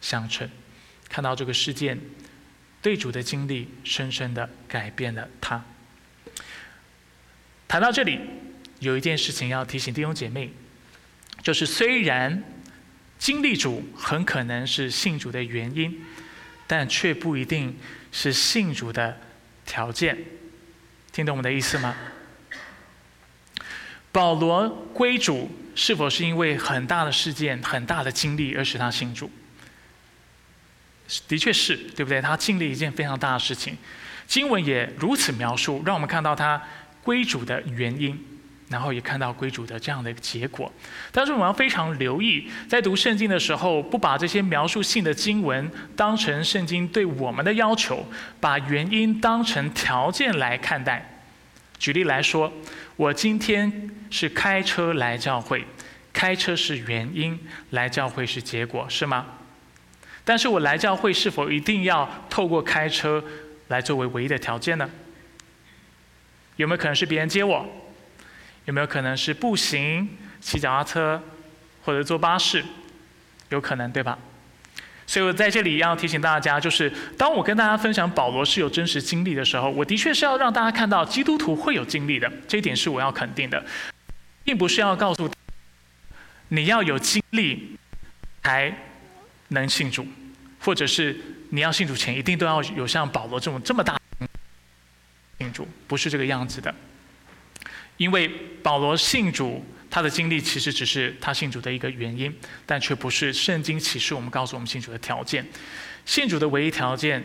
[0.00, 0.48] 相称，
[1.08, 1.98] 看到这个事件，
[2.80, 5.64] 对主的经历深深的改变了他。
[7.68, 8.18] 谈到这里，
[8.80, 10.50] 有一件事情要提醒弟兄姐妹，
[11.42, 12.42] 就是虽然
[13.18, 16.04] 经历主很可能是信主的原因，
[16.66, 17.78] 但却不一定
[18.10, 19.18] 是信主的
[19.64, 20.16] 条件。
[21.12, 21.94] 听懂我们的意思吗？
[24.12, 29.30] 保罗归主是否是因为很大的事件、很大的经历而使他信主？
[31.28, 32.20] 的确是，对不对？
[32.20, 33.76] 他经历一件非常大的事情，
[34.26, 36.62] 经文也如此描述，让我们看到他
[37.02, 38.26] 归主的原因。
[38.70, 40.72] 然后也看到归主的这样的一个结果，
[41.10, 48.06] 但是我们要非常留意，在读圣经的时候，不把这些描述性的经文当成圣经对我们的要求，
[48.38, 51.24] 把原因当成条件来看待。
[51.80, 52.52] 举例来说，
[52.94, 55.64] 我今天是开车来教会，
[56.12, 57.36] 开车是原因，
[57.70, 59.26] 来教会是结果，是吗？
[60.24, 63.22] 但是我来教会是否一定要透过开车
[63.68, 64.88] 来作为唯一的条件呢？
[66.56, 67.66] 有没有可能是别人接我？
[68.66, 70.08] 有没有可能是步行、
[70.40, 71.22] 骑脚踏车，
[71.84, 72.64] 或者坐巴士？
[73.48, 74.18] 有可能，对吧？
[75.06, 83.64] 所以我在这里要提醒大家，就是当我跟大家分享保罗是有真实经历的时候，我的确是要让大家看到基督徒会有经历的，这一点是我要肯定的，
[84.44, 85.28] 并不是要告诉
[86.50, 87.76] 你要有经历
[88.44, 88.72] 才
[89.50, 90.06] 能信主，
[90.58, 91.16] 或者是
[91.50, 93.96] 你要信主前一定都要有像保罗这种这么大
[95.38, 96.74] 信主，不是这个样子的。
[97.96, 98.28] 因为
[98.62, 102.34] 保罗信主，他的经历其实只是他信主的一个原因，
[102.64, 105.46] 但却不是圣经启示我们告诉我们信主的条件。
[106.06, 107.22] 信主的唯一条件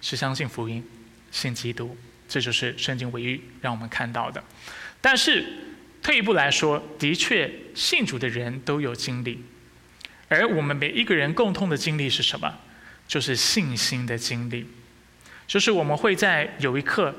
[0.00, 0.84] 是相信福音，
[1.32, 1.96] 信基督，
[2.28, 4.42] 这就是圣经唯一让我们看到的。
[5.00, 5.44] 但是
[6.00, 9.42] 退一步来说，的确信主的人都有经历，
[10.28, 12.54] 而我们每一个人共通的经历是什么？
[13.06, 14.66] 就是信心的经历，
[15.46, 17.14] 就是我们会在有一刻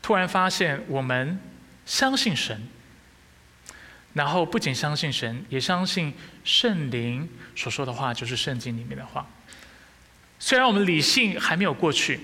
[0.00, 1.40] 突然发现我们。
[1.84, 2.68] 相信神，
[4.12, 9.26] 然后不仅相信神，也相信圣灵所说的话就是圣经里面的话。
[10.38, 12.20] 虽然我们理性还没有过去，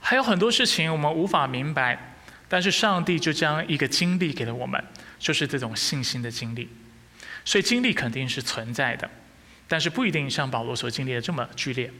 [0.00, 2.14] 还有很多事情我们无法明白，
[2.48, 4.82] 但是上帝就将一个经历给了我们，
[5.18, 6.66] 就是这种信心的经历。
[7.46, 9.08] 所以经历肯定是存在的，
[9.66, 11.90] 但是不一定像保罗所经历的这么剧烈。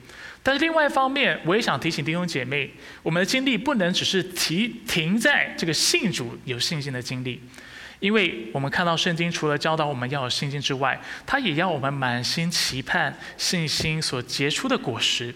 [0.43, 2.71] 但是另外一方面，我也想提醒弟兄姐妹，
[3.03, 7.41] 我们的经历不能只是提停在这个信主有信心的经历，
[8.01, 15.35] 因为我们看到圣经除了教导我们要有信心之外，它也要我们满心期盼信心所结出的果实。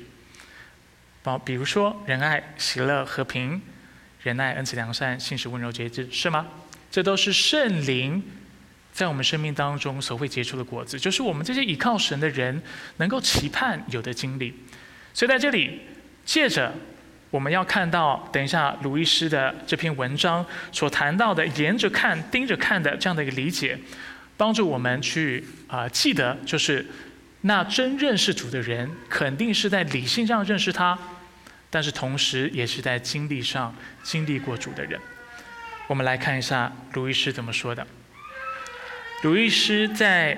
[1.23, 3.61] 包比如说仁爱、喜乐、和平、
[4.23, 6.47] 仁爱、恩慈、良善、信实、温柔、节制，是吗？
[6.91, 8.23] 这都是圣灵
[8.93, 12.61] 在我们生命当中所会结出的果子，就是我们这些倚靠神的人
[12.97, 14.55] 能够期盼有的经历。
[15.15, 15.81] 所以在这里，
[16.25, 16.73] 借着
[17.31, 23.79] 我们要看到，等一下鲁伊斯的这篇文章所谈到的，沿着看、盯着看的这样的一个理解，
[24.37, 26.85] 帮助我们去啊记得，就是
[27.43, 30.99] 那真认识主的人，肯定是在理性上认识他，
[31.71, 35.01] 但是同时也是在经历上经历过主的人。
[35.87, 37.87] 我们来看一下鲁伊斯怎么说的。
[39.23, 40.37] 鲁伊斯在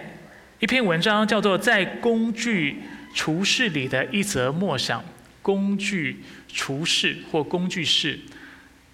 [0.59, 2.73] 一篇文章叫做《在工具》。
[3.15, 5.05] 厨室里的一则默想，
[5.43, 8.19] 工具厨室或工具室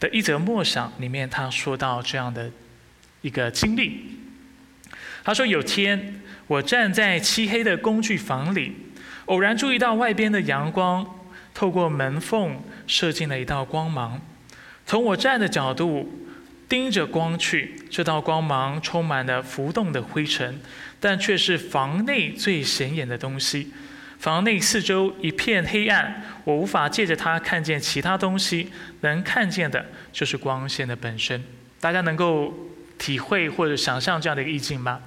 [0.00, 2.50] 的一则默想里面，他说到这样的
[3.22, 4.18] 一个经历。
[5.22, 8.72] 他说：“有天，我站在漆黑的工具房里，
[9.26, 11.06] 偶然注意到外边的阳光
[11.54, 14.20] 透过门缝射进了一道光芒。
[14.84, 16.27] 从我站的角度
[16.68, 20.60] 盯着光去，这道光芒充满了浮动的灰尘，
[21.00, 23.72] 但却是房内最显眼的东西。”
[24.18, 28.68] 房内四周一片黑暗，我无法借着它看见其他东西，
[29.02, 31.40] 能看见的就是光线的本身。
[31.78, 32.52] 大家能够
[32.98, 35.00] 体会或者想象这样的一个意境吗？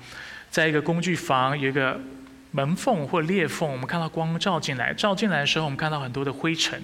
[0.49, 1.99] 在一个工具房，有一个
[2.51, 6.81] 门缝或裂缝，我们看到光照进来，照进来的时候，我们看到很多的灰尘，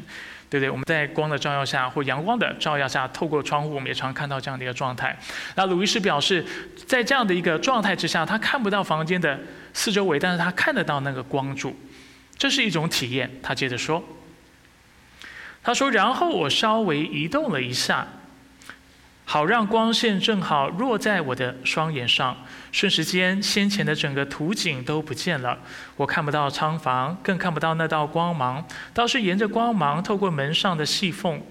[0.50, 0.70] 对不对？
[0.70, 5.18] 我们在光的照耀下或阳光的照耀下，透过窗户，我们也常看到这样的一个状态。
[5.56, 6.46] 那鲁伊斯表示，
[6.86, 9.40] 在这样的一个状态之下，他看不到房间的
[9.74, 11.76] 四周围，但是他看得到那个光柱。
[12.38, 14.04] 这是一种体验，他接着说
[15.64, 18.08] ：“他说，然后我稍微移动了一下，
[19.30, 22.34] 好让光线正好落在我的双眼上。
[22.72, 25.60] 瞬时间，先前的整个图景都不见了，
[25.98, 31.42] 我看不到仓房，更看不到那道光芒，倒是沿着光芒透过门上的细缝。”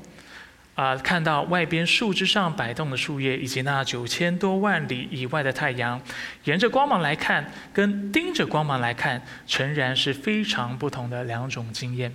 [0.75, 6.01] 啊，看到外边树枝上摆动的树叶，以及那九千多万里以外的太阳，
[6.45, 12.11] 沿着光芒来看，跟盯着光芒来看，诚然是非常不同的两种经验。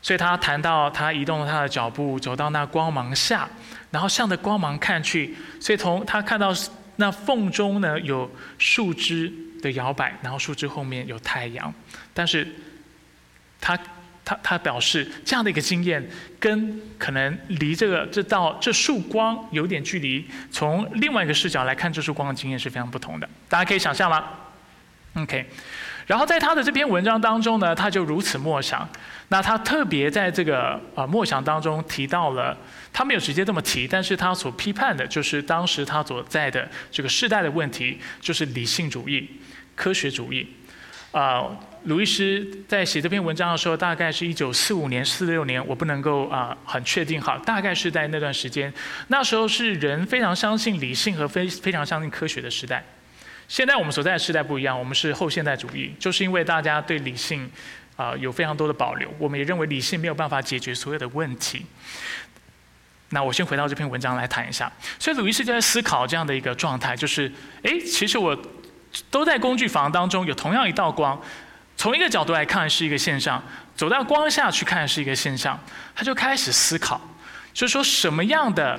[0.00, 3.48] 所以他谈到，他移动了他的脚步，走到那光芒下，
[3.90, 5.34] 然后向着光芒看去。
[5.60, 6.54] 所以从他看到
[6.96, 11.72] 那缝中呢有树枝的摇摆，然后树枝后面有太阳。
[12.12, 12.46] 但是，
[13.60, 13.78] 他
[14.24, 16.06] 他他表示这样的一个经验，
[16.38, 23.28] 跟可能离这个这道这束光有点距离，从另外一个视角来看这束光的经验是非常不同的。
[23.48, 24.24] 大家可以想象吗
[25.14, 25.48] ？OK。
[26.06, 28.88] 然后在他的这篇文章当中呢，他就如此默想。
[29.28, 32.56] 那他特别在这个啊默想当中提到了，
[32.98, 39.38] 他没有直接这么提，但是他所批判的就是当时他所在的这个时代的问题，就是理性主义、
[39.76, 40.44] 科学主义。
[41.12, 41.46] 啊，
[41.84, 48.72] 鲁伊斯在写这篇文章的时候，大概是一九四五年、四六年，我不能够啊很确定哈，大概是在那段时间。
[49.06, 52.84] 那时候是人非常相信理性和非非常相信科学的时代。
[53.46, 57.48] 现在我们所在的时代不一样，我们是后现代主义，就是因为大家对理性
[57.94, 61.64] 啊有非常多的保留，我们也认为理性没有办法解决所有的问题。
[63.10, 68.38] 那我先回到这篇文章来谈一下，所以鲁伊斯就在思考这样的一个状态，就是，诶，其实我
[69.10, 71.18] 都在工具房当中有同样一道光，
[71.76, 73.42] 从一个角度来看是一个现象，
[73.74, 75.58] 走到光下去看是一个现象，
[75.94, 77.00] 他就开始思考，
[77.54, 78.78] 就是说什么样的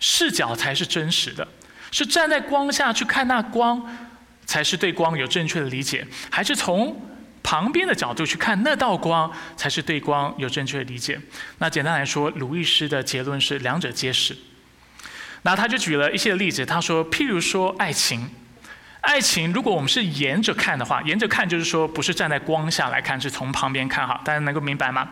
[0.00, 1.46] 视角才是真实的。
[1.92, 3.80] 是站在光下去看那光，
[4.44, 6.94] 才是对光有正确的理解，还是从
[7.46, 11.16] 旁边的角度去看那道光，才是对光有正确的理解？
[11.58, 14.36] 那简单来说，鲁易斯的结论是两者皆是。
[15.42, 18.28] 那他就举了一些例子，他说，譬如说爱情，
[19.00, 25.08] 爱情如果我们是沿着看的话，沿着看就是说不是站在光下来看，是从旁边看哈，大家能够明白吗？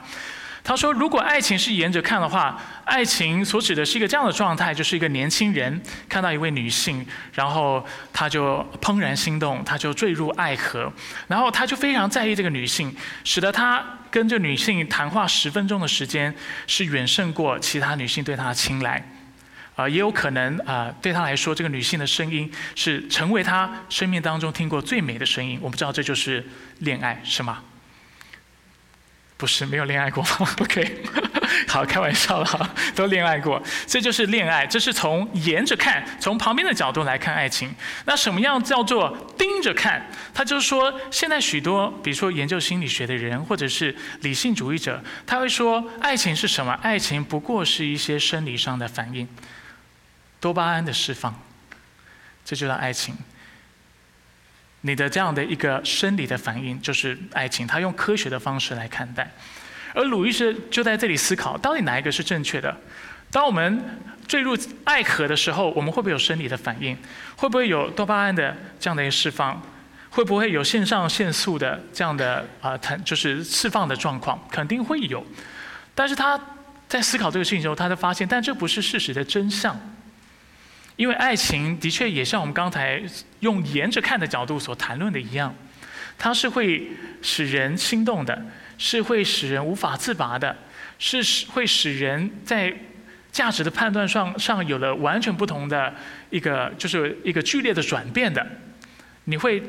[0.66, 10.90] 他说：“如果爱情是沿着看的话，爱情所指的是一个这样的状态，就是一个年轻人看到一位女性，然后他就怦然心动，他就坠入爱河，
[11.28, 16.34] 然后他就非常在意这个女性，使得他跟这女性谈话十分钟的时间
[16.66, 19.06] 是远胜过其他女性对他的青睐，
[19.76, 25.58] 啊，也有可能啊，对他来说，这个女性的声音是成为他生命当中听过最美的声音。
[25.60, 26.42] 我不知道这就是
[26.78, 27.58] 恋爱，是吗？”
[29.36, 30.48] 不是没有恋爱过吗？
[30.62, 31.02] OK，
[31.68, 37.74] 好，开玩笑了哈， 都恋爱过，这就是恋爱，这是从沿着看，从旁边的角度来看爱情。
[38.06, 40.08] 那什么样叫做盯着看？
[40.32, 46.72] 他就是说，现在许多，比如说研究心理学的人，或者是理性主义者，他会说，爱情是什么？
[46.80, 49.28] 爱情不过是一些生理上的反应，
[50.40, 51.34] 多巴胺的释放，
[52.44, 53.16] 这就叫爱情。
[54.86, 59.30] 你的这样的一个生理的反应就是爱情，他用科学的方式来看待，
[59.94, 62.76] 而鲁伊斯就在这里思考，到底哪一个是正确的？
[63.30, 63.82] 当我们
[64.28, 66.94] 坠入爱河的时候，我们会不会有生理的反应？
[67.34, 69.60] 会不会有多巴胺的这样的一个释放？
[70.10, 74.38] 会不会有肾上腺素的这样的啊，它就是释放的状况？
[74.50, 75.26] 肯定会有。
[75.94, 76.38] 但是他
[76.86, 79.80] 在思考这个事情的时候，他就发现，但这不是事实的真相。
[80.96, 83.02] 因为爱情的确也像我们刚才
[83.40, 85.52] 用沿着看的角度所谈论的一样，
[86.16, 86.88] 它是会
[87.20, 88.46] 使人心动的，
[88.78, 90.56] 是会使人无法自拔的，
[90.98, 92.72] 是使会使人在
[93.32, 95.92] 价值的判断上上有了完全不同的
[96.30, 98.46] 一个就是一个剧烈的转变的。
[99.24, 99.60] 你会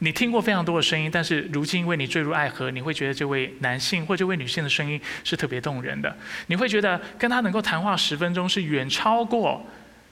[0.00, 6.14] 你听过非常多的声音，但是如今因为你坠入爱河，你会觉得这位男性或这位女性的声音是特别动人的，
[6.48, 9.66] 你会觉得跟他能够谈话十分钟是远超过。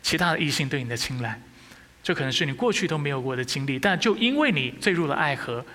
[0.07, 1.37] 其他的异性对你的青睐，
[2.01, 5.67] 这可能是你过去都没有过的经历，但就因为你坠入了爱河，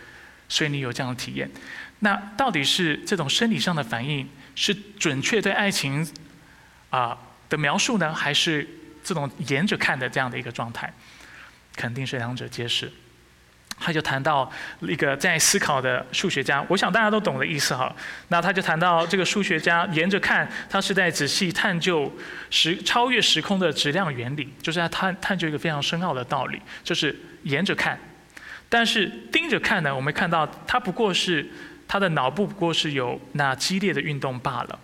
[0.48, 1.52] 所以你有这样的体验。
[2.00, 6.08] 那到底是这种生理上的反应是准确对爱情
[6.92, 7.18] 啊
[7.50, 8.66] 的描述呢，还是
[9.04, 10.94] 这种沿着看的这样的一个状态？
[11.76, 12.90] 肯定是两者皆是。
[13.84, 14.50] 他就谈到
[14.82, 17.94] 一个在思考的数学家，我想大家都懂的意思哈。
[18.28, 22.10] 那他就谈到这个数学家沿着看，他是在仔细探究
[22.52, 28.00] 时超越时空的质量原理，就是在探探究一个非常深奥的道理，就是沿着看。
[28.70, 31.46] 但是盯着看呢，我们看到他不过是
[31.88, 34.80] 他的脑部不过是有那激烈的运动罢了，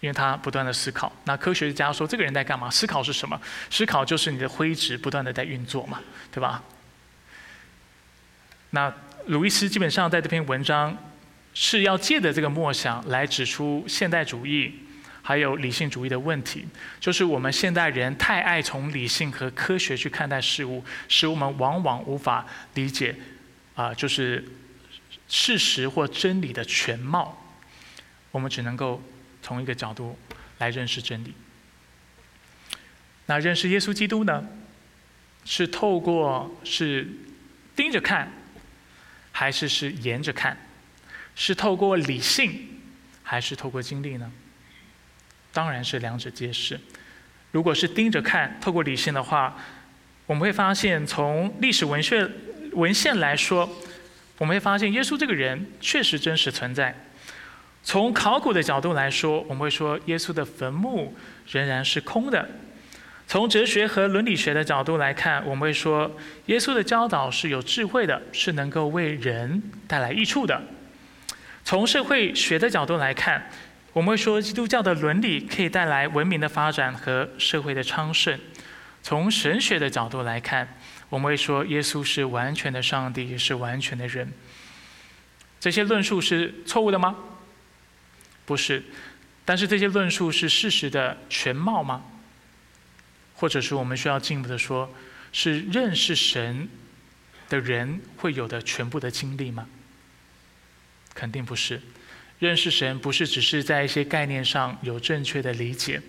[0.00, 1.10] 因为他不断的思考。
[1.24, 2.70] 那科学家说这个人在干嘛？
[2.70, 3.40] 思考是什么？
[3.70, 5.98] 思考就是你的灰质不断的在运作嘛，
[6.30, 6.62] 对吧？
[8.76, 8.92] 那
[9.28, 10.94] 鲁伊斯基本上在这篇文章
[11.54, 14.70] 是要借的这个默想来指出现代主义
[15.22, 16.66] 还有理性主义的问题，
[17.00, 23.16] 就是我们现代人太爱从理性和科学去看待事物，使我们往往无法理解
[23.74, 24.44] 啊，就是
[25.26, 27.42] 事实或真理的全貌。
[28.30, 29.02] 我们只能够
[29.42, 30.18] 从一个角度
[30.58, 31.32] 来认识真理。
[33.24, 34.46] 那认识耶稣基督呢？
[35.46, 37.08] 是透过是
[37.74, 38.30] 盯着看。
[39.38, 40.56] 还是是沿着看，
[41.34, 42.80] 是透过理性，
[43.22, 44.32] 还是透过经历呢？
[45.52, 46.80] 当然是两者皆是。
[47.52, 49.54] 如果是盯着看，透过理性的话，
[50.24, 52.26] 我们会发现，从历史文学
[52.72, 53.68] 文献来说，
[54.38, 56.94] 我们会发现耶稣这个人确实真实存在。
[57.82, 61.14] 从考古的角度来说，我们会说耶稣的坟墓
[61.46, 62.48] 仍然是空的。
[63.26, 66.10] 从哲学和伦理学的角度来看，我们会说
[66.46, 70.62] 耶稣的教导是有智慧的，是能够为人带来益处的。
[71.64, 73.50] 从社会学的角度来看，
[73.92, 78.38] 我们会说基督教的伦理可以带来文明的发展和社会的昌盛。
[79.02, 80.76] 从神学的角度来看，
[81.08, 84.32] 我们会说耶稣是完全的上帝，也是完全的人。
[85.58, 87.16] 这些论述是错误的吗？
[88.44, 88.84] 不是，
[89.44, 92.04] 但是这些论述是事实的全貌吗？
[93.36, 94.92] 或者是我们需要进一步的说，
[95.30, 96.68] 是认识神
[97.48, 99.68] 的人会有的全部的经历吗？
[101.14, 101.80] 肯定不是。
[102.38, 106.02] 认识神不是只是在一些概念上有正确的理解，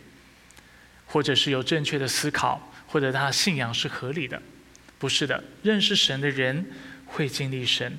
[1.05, 4.41] 或者是有正确的思考，或者他信仰是合理的，
[4.97, 5.43] 不是的。
[5.63, 6.65] 认识神的人
[7.05, 7.97] 会经历神。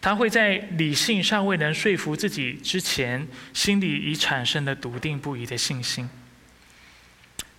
[0.00, 6.08] 他会在理性尚未能说服自己之前，心里已产生了笃定不移的信心。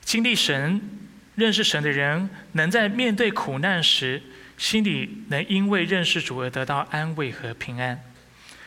[0.09, 0.81] 经历神、
[1.35, 4.19] 认识神的人，能在面对苦难时，
[4.57, 8.03] 心里能因为认识主而得到安慰和平安。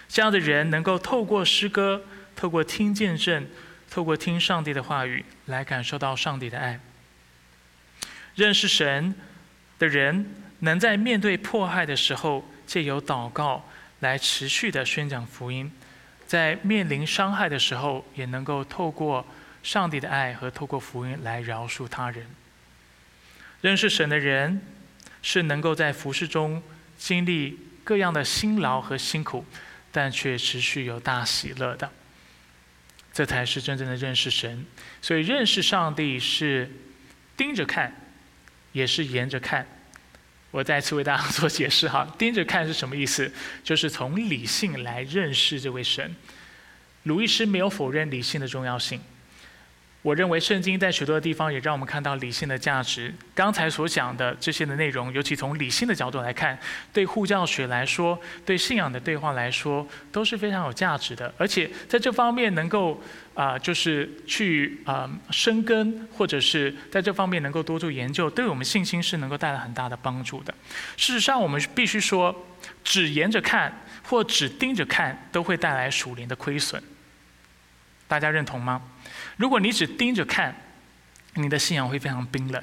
[0.09, 2.05] 这样的人能够透过诗歌、
[2.37, 3.45] 透过听见证、
[3.91, 6.79] 透过听上帝的话语，来感受到上帝的爱。
[8.37, 9.13] 认识神
[9.81, 12.49] 的人，能在面对迫害的时候。
[12.65, 13.69] 借由祷告
[13.99, 15.71] 来持续的宣讲福音，
[16.25, 19.27] 在面临伤害的时候，也能够透过
[19.63, 22.27] 上帝的爱和透过福音来饶恕他人。
[23.61, 24.61] 认识神的人
[25.23, 26.63] 是能够在服饰中
[26.99, 29.45] 经历各样的辛劳和辛苦，
[29.93, 31.91] 但却持续有大喜乐的。
[33.13, 34.65] 这才是真正的认识神。
[35.01, 36.71] 所以认识上帝是
[37.37, 37.95] 盯着看，
[38.73, 39.67] 也是沿着看。
[40.51, 43.33] 我再次为大家做解释哈，盯着看是什么意思？
[43.63, 46.15] 就是从理性来认识这位神。
[47.05, 49.01] 鲁易斯没有否认理性的重要性。
[50.03, 53.15] 我认为圣经在许多的地方也让我们看到理性的价值。
[53.37, 56.59] 刚才所讲的这些的内容，尤其从理性的角度来看，
[56.93, 61.33] 对护教学来说，对信仰的对话来说，都是非常有价值的。
[61.39, 63.01] 而且在这方面能够
[63.35, 70.53] 啊，就是去啊生根，或者是在这方面能够多做研究，对我们信心是能够带来很大的帮助的。
[70.97, 72.35] 事实上，我们必须说，
[72.83, 73.73] 只沿着看
[74.03, 76.83] 或只盯着看，都会带来属灵的亏损。
[78.09, 78.83] 大家认同吗？
[79.43, 80.55] 如果你只盯着看，
[81.35, 82.63] 你的信仰会非常冰冷，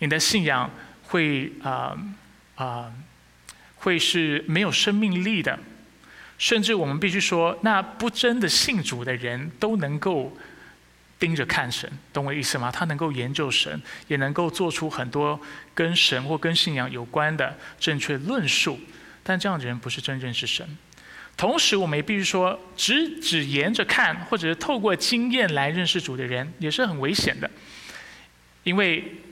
[0.00, 0.70] 你的信仰
[1.04, 1.96] 会啊
[2.56, 2.92] 啊
[3.76, 5.58] 会是没有生命力的，
[6.36, 10.36] 甚至我们必须说，那不真的信主的人都能够
[11.18, 12.70] 盯着看神，懂我意思吗？
[12.70, 15.40] 他能够研究神，也能够做出很多
[15.74, 18.78] 跟神或跟信仰有关的正确论述，
[19.22, 20.76] 但这样的人不是真认识神。
[21.38, 27.48] 同时，我们也必须说，只只沿着看，或者是透过经验来认识主的人，也是很危险的，
[28.64, 29.22] 因为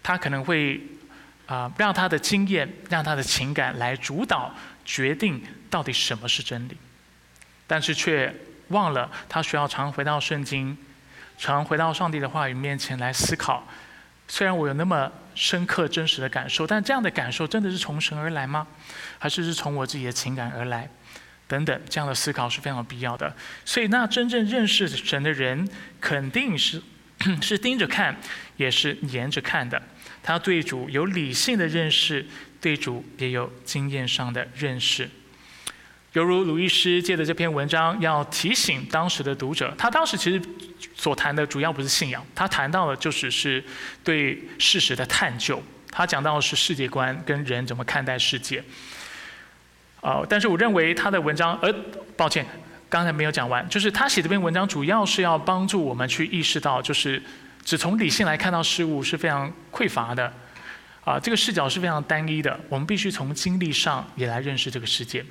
[0.00, 0.80] 他可能会
[1.46, 4.54] 啊，让他的经验、让他的情感来主导
[4.84, 6.76] 决定到底什么是真理，
[7.66, 8.32] 但是却
[8.68, 10.78] 忘了他需要常回到圣经，
[11.36, 13.66] 常回到上帝的话语面前来思考。
[14.28, 18.68] 虽然我有那么深刻、真实的感受，但这样的感受真的是从神而来吗？
[19.18, 20.88] 还是是从我自己的情感而来？
[21.48, 23.34] 等等，这样的思考是非常有必要的。
[23.64, 25.68] 所以，那真正认识神的人，
[26.00, 26.82] 肯定是
[27.40, 28.16] 是盯着看，
[28.56, 29.80] 也是沿着看的。
[30.22, 32.26] 他对主有理性的认识，
[32.60, 35.08] 对主也有经验上的认识。
[36.14, 40.42] 犹如鲁伊斯借的这篇文章，要提醒当时的读者，他当时其实
[40.94, 43.62] 所谈的主要不是信仰，他谈到的就只是
[44.02, 45.62] 对事实的探究。
[45.90, 48.62] 他讲到的是世界观跟人怎么看待世界。
[50.00, 51.74] 啊，但是我认为他的文章，呃，
[52.16, 52.46] 抱歉，
[52.88, 57.20] 刚才没有讲完，就是他写这篇文章主要是要帮助我们去意识到，就是
[57.64, 60.32] 只从理性来看到事物是非常匮乏的，
[61.04, 65.24] 啊，这个视角是非常单一的，我们必须从经历上也来认识这个世界。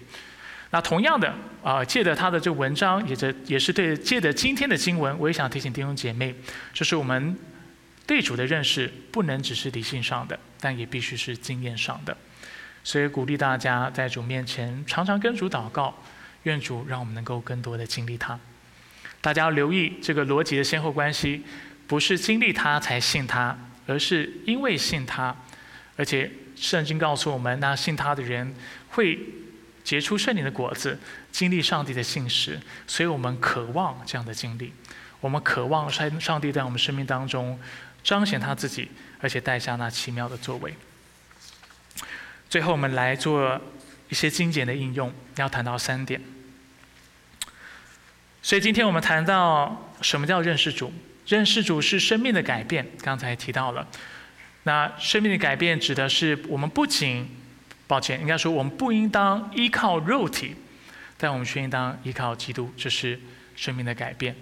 [0.72, 6.36] 那同样的，啊，借着他的这文章，也这也是对借着今天的经文，我也想提醒弟兄姐妹，
[6.74, 7.38] 就是我们
[8.06, 12.18] 对主的认识不能只是理性上的，但也必须是经验上的。
[12.86, 15.94] 所以鼓励大家在主面前常常跟主祷告，
[16.44, 18.40] 愿主让我们能够更多的经历他。
[19.20, 21.44] 大家要留意这个逻辑的先后关系，
[21.88, 23.58] 不是经历他才信他，
[23.88, 25.36] 而是因为信他，
[25.98, 28.54] 而且圣经告诉我们，那信他的人
[28.90, 29.20] 会
[29.84, 31.00] 结出圣灵的果子，
[31.32, 32.60] 经历上帝的信实。
[32.86, 34.72] 所以我们渴望这样的经历，
[35.20, 37.60] 我们渴望上上帝在我们生命当中
[38.04, 40.72] 彰显他自己，而且带下那奇妙的作为。
[42.50, 43.60] 最后，我们来做
[44.10, 46.22] 一些精简的应用，要谈到三点。
[48.42, 50.94] 所以今天我们谈到什么叫认识主？
[51.26, 53.88] 认识主是生命的改变，刚才提到了。
[54.64, 57.28] 那生命的改变指的是我们不仅，
[57.88, 60.56] 抱歉，应该说我们不应当依靠肉体，
[61.18, 63.20] 但我们却应当依靠基督，这是
[63.56, 64.36] 生命的改变。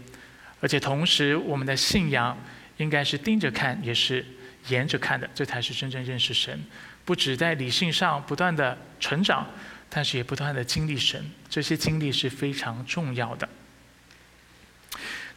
[0.60, 2.38] 而且同时，我们的信仰
[2.78, 4.26] 应该是盯着看，也是
[4.68, 6.62] 沿着看的，这才是真正认识神。
[7.06, 9.46] 不止在理性上不断的成长，
[9.90, 13.48] 但是也不断的经历神，这些经历是非常重要的。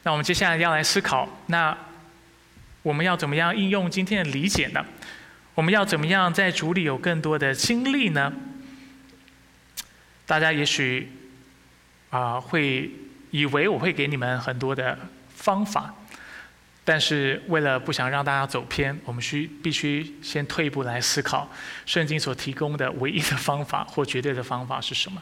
[0.02, 1.76] 那我们接下来要来思考，那
[2.82, 4.84] 我们要怎么样应用今天的理解呢？
[5.54, 8.32] 我们要怎么样在主里有更多的经历呢？
[10.26, 11.10] 大家也许
[12.10, 12.90] 啊会
[13.30, 14.96] 以为我会给你们很多的
[15.34, 15.94] 方法，
[16.86, 21.50] 但是为了不想让大家走偏，我们需必须先退一步来思考，
[21.84, 25.20] 圣经所提供的唯一的方法或绝对的方法是什么？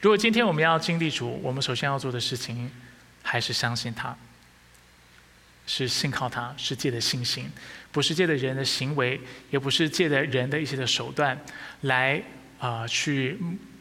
[0.00, 2.70] 如果今天我们要经历主，我们首先要做的事情。
[3.22, 4.16] 还是相信他，
[5.66, 7.50] 是信靠他，是借的信心，
[7.92, 9.20] 不是借的人的行为，
[9.50, 11.38] 也不是借的人的一些的手段，
[11.82, 12.20] 来
[12.58, 13.38] 啊去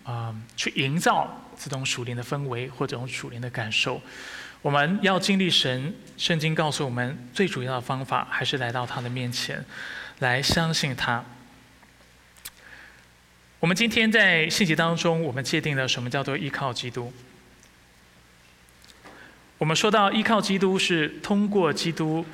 [0.10, 4.02] 啊去营造这种属灵的氛围或者种属灵的感受。
[4.62, 9.64] 我们要经历神，圣经告诉我们最主要的方法，还是来到他的面前，
[10.20, 11.24] 来相信他。
[13.60, 17.14] 我们今天在信息当中，我们界定了什么叫做依靠基督。
[19.58, 22.26] 我们说到依靠基督是通过基督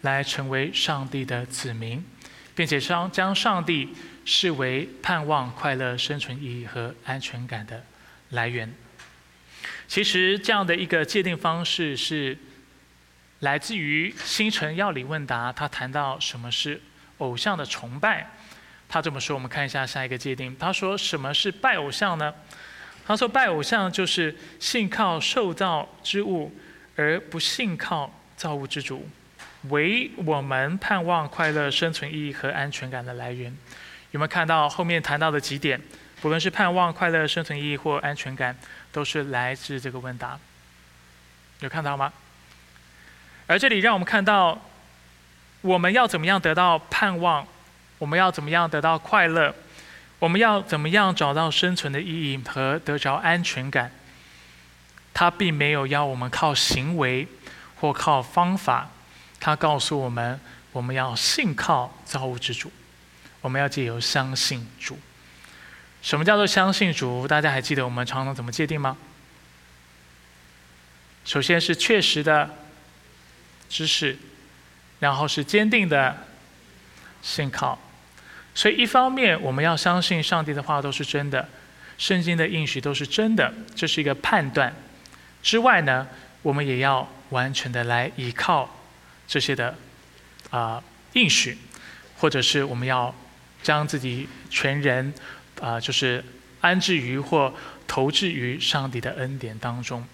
[0.00, 2.02] 来成为上帝的子民，
[2.60, 3.88] 并且将将上帝
[4.26, 7.82] 视为盼望、快乐、生存意义和安全感的
[8.32, 8.70] 来源。
[9.88, 12.36] 其实这样的一个界定方式是
[13.38, 16.78] 来自于星辰要理问答，他谈到什么是
[17.16, 18.30] 偶像的崇拜。
[18.90, 20.54] 他这么说，我们看一下下一个界定。
[20.58, 22.34] 他说什么是拜偶像呢？
[23.06, 26.54] 他说拜偶像就是信靠受造之物。
[26.94, 29.08] 而不信靠造物之主，
[29.68, 33.54] 为我们盼望快乐、生存意义和安全感的来源。
[34.12, 35.80] 有没有看到后面谈到的几点？
[36.20, 38.56] 不论是盼望快乐、生存意义或安全感，
[38.90, 40.38] 都是来自这个问答。
[41.60, 42.12] 有看到吗？
[43.46, 44.60] 而这里让我们看到，
[45.60, 47.46] 我们要怎么样得到盼望？
[47.98, 49.54] 我们要怎么样得到快乐？
[50.18, 53.90] 我们要怎么样找到生存的意义和得着安全感？
[55.14, 57.26] 他并没有要我们靠行为
[57.76, 58.90] 或靠方法，
[59.40, 60.38] 他告诉我们，
[60.70, 62.70] 我们要信靠造物之主，
[63.40, 64.98] 我们要借由相信主。
[66.02, 67.26] 什么叫做相信主？
[67.26, 68.96] 大家还记得我们常常怎么界定吗？
[71.24, 72.50] 首先是确实的
[73.68, 74.16] 知识，
[75.00, 76.26] 然后是坚定的
[77.22, 77.78] 信靠。
[78.54, 81.48] 所以一方面我们要相信上帝的话都是真的，
[81.98, 84.74] 圣经的应许都是真的，这是一个判断。
[85.42, 86.08] 之外呢，
[86.42, 88.68] 我们也要完全的来依靠
[89.30, 89.76] 这些的
[90.50, 91.56] 啊应许，
[92.18, 93.14] 或者是我们要
[93.62, 95.14] 将自己全人
[95.60, 96.24] 啊就是
[96.60, 97.54] 安置于或
[97.86, 100.04] 投掷于上帝的恩典当中。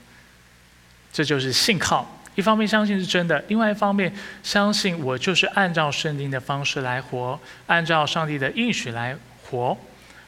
[1.10, 9.78] 这就是信靠，一方面相信是真的，另外一方面相信我就是按照圣经的方式来活，按照上帝的应许来活，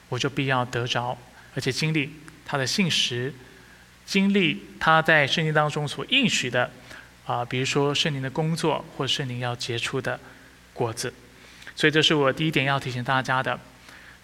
[0.09, 1.19] 我就必要得着，
[1.55, 2.15] 而且经历
[2.47, 3.35] 他的信实。
[4.07, 6.71] 经历他在圣经当中所应许的，
[7.29, 10.19] 啊，比如说圣灵的工作，或圣灵要结出的
[10.73, 11.13] 果子，
[11.77, 13.61] 所以这是我第一点要提醒大家的。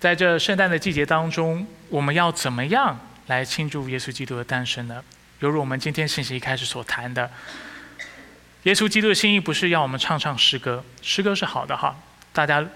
[0.01, 5.05] 在这圣诞的季节当中，我们要怎么样来庆祝耶稣基督的诞生呢？
[5.41, 7.31] 犹如我们今天信息一开始所谈的，
[8.63, 11.95] 耶稣基督的心意不是要我们唱唱诗歌，诗歌是好的哈，
[12.33, 12.67] 大家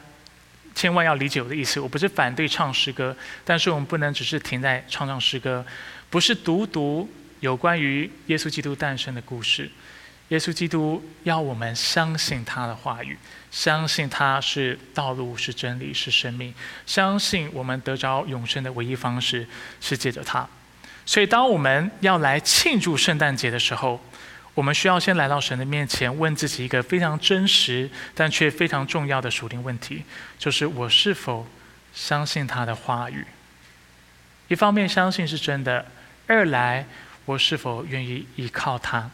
[0.74, 3.16] 千万要理解我的意思，我不是反对唱诗歌，
[3.47, 5.64] 但是我们不能只是停在唱唱诗歌。
[6.11, 7.11] 不是读读
[7.41, 9.70] 有关于耶稣基督诞生的故事，
[10.29, 13.16] 耶稣基督要我们相信他的话语，
[13.51, 16.55] 相信他是道路，是真理，是生命，
[16.87, 19.47] 相信我们得着永生的唯一方式
[19.81, 20.47] 是借着他。
[21.07, 23.99] 所以，当我们要来庆祝圣诞节的时候，
[24.53, 30.05] 我们需要先来到神的面前，问自己一个非常真实但却非常重要的属灵问题：
[30.39, 31.47] 就是我是否
[31.95, 33.26] 相信他的话语？
[34.49, 35.87] 一方面相信是真的。
[36.26, 36.85] 二来，
[37.24, 39.11] 我是否愿意依靠他，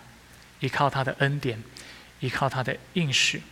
[0.64, 1.62] 依靠他的恩典，
[2.20, 3.42] 依靠他的应许？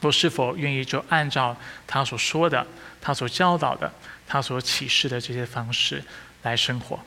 [0.00, 1.54] 我是否愿意就按照
[1.86, 2.66] 他所说的、
[3.02, 3.92] 他所教导的、
[4.26, 6.02] 他所启示的这些方式
[6.42, 7.00] 来生活？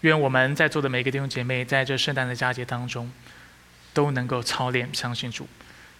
[0.00, 3.08] 愿我们在座的每个弟兄姐妹，在这圣诞的佳节当中，
[3.92, 5.48] 都能够操练相信主，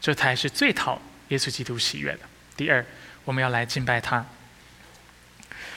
[0.01, 2.21] 这才是最讨耶稣基督喜悦的。
[2.57, 2.85] 第二，
[3.25, 4.27] 我们要来敬拜他。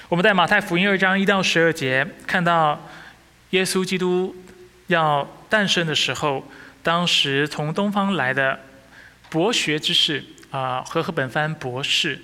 [0.09, 2.88] 我们在马太福音二章一到十二节看到，
[3.51, 4.36] 耶稣基督
[4.94, 6.44] 要诞生的时候，
[6.84, 8.60] 当时从东方来的
[9.30, 12.20] 博学之士啊，和合本翻博士，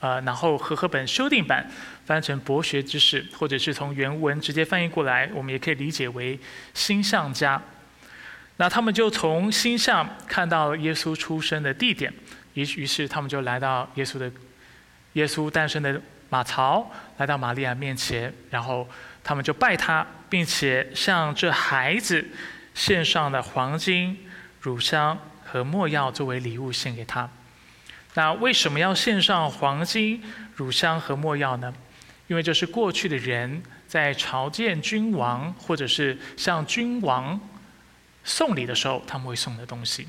[0.00, 1.68] 呃，然后和合本修订版
[2.04, 6.38] 翻成博学之士，或者是从原文直接翻译过来，我们也可以理解为
[6.74, 7.60] 星象家。
[8.58, 12.12] 那他们就从星象看到耶稣出生的地点，
[12.54, 14.30] 于于是他们就来到耶稣的
[15.12, 16.00] 耶稣诞生的
[16.30, 18.88] 马槽，来到玛利亚面前，然后
[19.26, 22.24] 他们就拜他，并且向这孩子
[22.74, 24.16] 献上了黄金、
[24.60, 27.28] 乳香和没药作为礼物献给他。
[28.14, 30.22] 那为什么要献上黄金、
[30.54, 31.74] 乳香和没药呢？
[32.28, 37.40] 因为这是过去的人在朝见君王，或者是向君王。
[38.22, 40.06] 送礼的时候，他们会送的东西，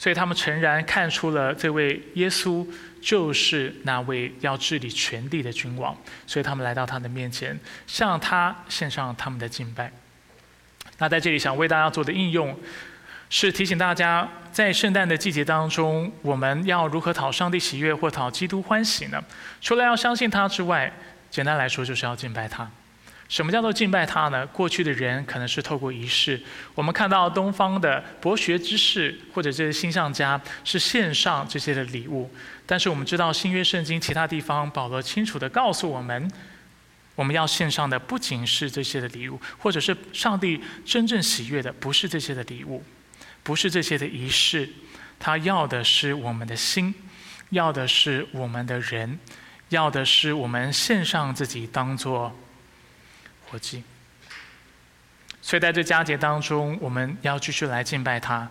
[0.00, 2.66] 所以他们诚然看出了这位耶稣
[3.02, 5.94] 就是那位要治理全地的君王，
[6.26, 9.92] 所以他们来到他的面前，向他献上他们的敬拜。
[10.96, 12.58] 那在这里想为大家做的应用，
[13.28, 19.22] 是提醒大家，在圣诞的季节当中，我们要如何讨上帝喜悦或讨基督欢喜呢？
[19.60, 20.90] 除了要相信他之外，
[21.28, 22.70] 简单来说就是要敬拜他。
[23.30, 24.44] 什么叫做敬拜他呢？
[24.48, 26.42] 过去的人可能是透过仪式，
[26.74, 32.28] 我们看到东方的博学之士或者这些星象家是献上这些的礼物，
[32.66, 36.28] 但是我们知道新约圣经其他地方保罗清楚的告诉我们，
[37.14, 42.82] 我们要献上的不仅是这些的礼物，或者是上帝真正喜悦的不是这些的礼物，
[43.44, 44.68] 不是这些的仪式，
[45.20, 46.92] 他要的是我们的心，
[47.50, 49.20] 要的是我们的人，
[49.68, 52.36] 要的是我们献上自己当做。
[53.50, 53.82] 活祭，
[55.42, 58.48] 所以在这佳节当中，我们要继续来敬拜他，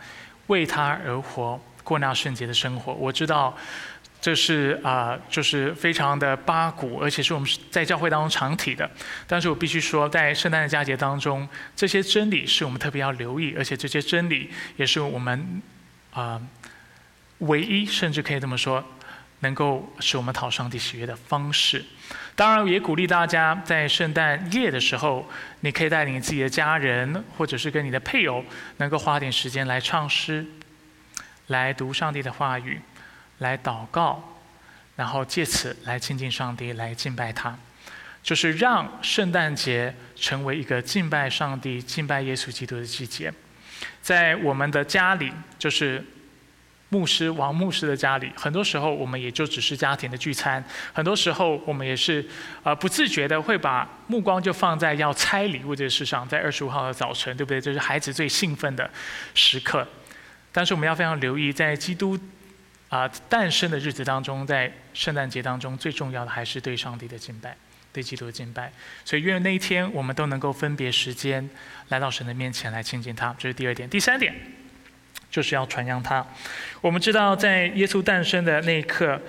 [0.48, 2.94] 为他而活，过那圣洁的生活。
[2.94, 3.56] 我知道
[4.20, 8.90] 这是啊，就是非常的八股，而且是我们在教会当中常提的。
[9.26, 15.62] 但是我必须说，在圣诞的佳节当中，这些真理是我们特别要留意，而且这些真理也是我们
[16.12, 16.42] 啊
[17.38, 18.84] 唯一，甚至可以这么说，
[19.40, 21.86] 能够使我们讨上帝喜悦的方式。
[22.40, 25.30] 当然，也鼓励大家在圣诞夜的时候，
[25.60, 28.42] 你可以带领自己的家人，或者是跟你的配偶，
[28.78, 30.46] 能够花点时间来唱诗，
[31.48, 32.80] 来读上帝的话语，
[33.40, 34.38] 来祷告，
[34.96, 37.54] 然后借此来亲近上帝，来敬拜他，
[38.24, 43.34] 就是让圣诞节成为一个敬拜上帝、敬拜耶稣基督的季节，
[44.02, 46.02] 在我们的家里，就是。
[46.90, 52.26] 牧师王牧师的家里，很多时候我们也就只是家庭的聚餐，很多时候我们也是，
[52.64, 57.62] 呃，不自觉的会把目光就放在要拆礼物这个事上，在二十五号的早晨，对不对？
[57.62, 58.90] 这是孩子最兴奋的
[59.36, 59.88] 时刻。
[60.52, 62.18] 但是我们要非常留意，在基督
[62.90, 67.56] 啊诞生的日子当中，在圣诞节当中，最重要的还是对上帝的敬拜，
[67.94, 68.74] 对基督的敬拜。
[69.06, 71.48] 所以愿那一天我们都能够分别时间
[71.90, 73.36] 来到神的面前来亲近他。
[73.38, 74.34] 这是第二点，第三点。
[75.30, 76.26] 就是要传扬他。
[76.82, 79.22] 我们知道，在耶稣诞生的那一刻，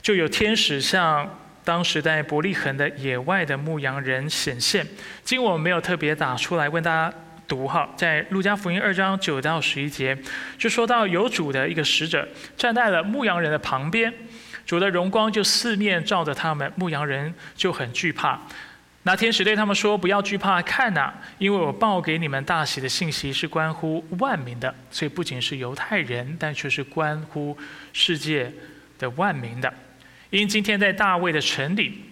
[0.00, 4.86] 就有天使向当时在伯利恒的野外的牧羊人显现。
[5.22, 7.14] 经文没有特别打出来问大家
[7.46, 10.16] 读哈，在路加福音二章九到十一节，
[10.56, 12.26] 就说到有主的一个使者
[12.56, 14.12] 站在了牧羊人的旁边，
[14.64, 18.40] 主的荣光就四面照着他们，牧羊人就很惧怕。
[19.08, 27.56] 那天使对他们说：“不要惧怕，看呐，因为我报给你们大喜的信息是关乎万民的，所以不仅是犹太人，但却是关乎
[27.94, 28.52] 世界
[28.98, 29.72] 的万民的。
[30.28, 32.02] 因今天在大卫的城里，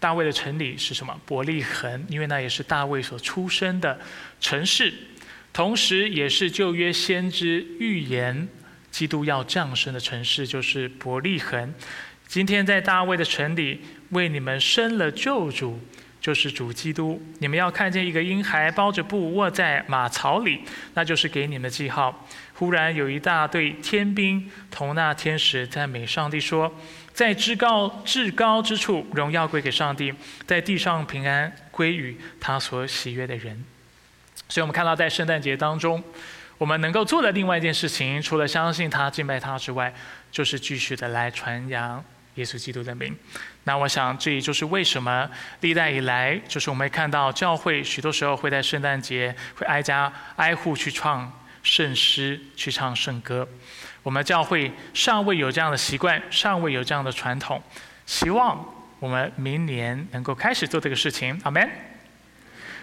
[0.00, 1.14] 大卫的城里是什么？
[1.26, 4.00] 伯利恒，因为那也是大卫所出生的
[4.40, 4.94] 城市，
[5.52, 8.48] 同时也是旧约先知预言
[8.90, 11.74] 基督要降生的城市，就是伯利恒。
[12.26, 15.78] 今天在大卫的城里，为你们生了救主。”
[16.26, 20.60] 就是主基督，你们要看见一个婴孩包着布卧在马槽里，
[20.94, 22.26] 那就是给你们的记号。
[22.54, 26.74] 忽然有一大队天兵同那天使赞美上帝说
[27.14, 30.12] ：“在至高至高之处，荣耀归给上帝；
[30.48, 33.64] 在地上平安归于他所喜悦的人。”
[34.48, 36.02] 所以，我们看到在圣诞节当中，
[36.58, 39.94] 我们能够做的另外一件事情，除了相信他、敬拜他之外，
[40.32, 42.04] 就是继续的来传扬。
[42.34, 43.16] 耶稣基督的名，
[43.68, 45.28] 那我想这也就是为什么
[45.60, 51.32] 历代以来，就是我们看到教会许多时候会在圣诞节会挨家挨户去唱
[51.64, 53.46] 圣诗，去唱圣歌。
[54.04, 57.60] 我们教会尚未有这样的习惯，尚未有这样的传统，
[58.06, 58.64] 希望
[59.00, 61.36] 我们明年能够开始做这个事情。
[61.42, 61.68] 阿门。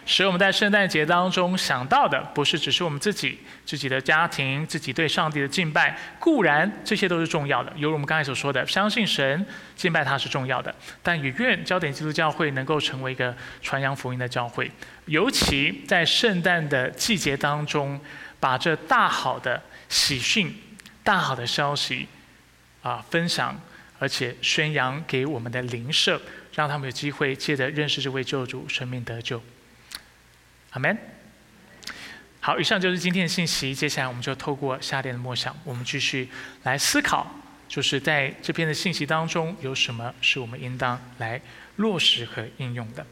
[0.06, 5.98] 使我们在圣诞节当中想到的，不是只是我们自己、自己的家庭、自己对上帝的敬拜。
[6.20, 9.46] 固然这些都是重要的，犹如我们刚才所说的，相信神、
[9.76, 10.74] 敬拜他是重要的。
[11.02, 14.70] 但也愿焦点基督教会能够成为一个传扬福音的教会，
[15.06, 18.00] 尤其在圣诞的季节当中，
[18.40, 20.54] 把这大好的喜讯、
[21.04, 22.08] 大好的消息
[22.82, 23.58] 啊分享，
[24.00, 26.22] 而且宣扬给我们的邻舍，
[26.54, 29.42] 让他们有机会借着认识这位救主，生命得救。
[30.74, 30.96] 阿门。
[32.40, 33.74] 好，以上就是今天的信息。
[33.74, 36.28] 接下来，我们就透过下列的默想，我们继续
[36.64, 37.26] 来思考，
[37.68, 41.40] 就是在这篇的信息当中，有什么是我们应当来
[41.78, 43.06] 落实和应用的。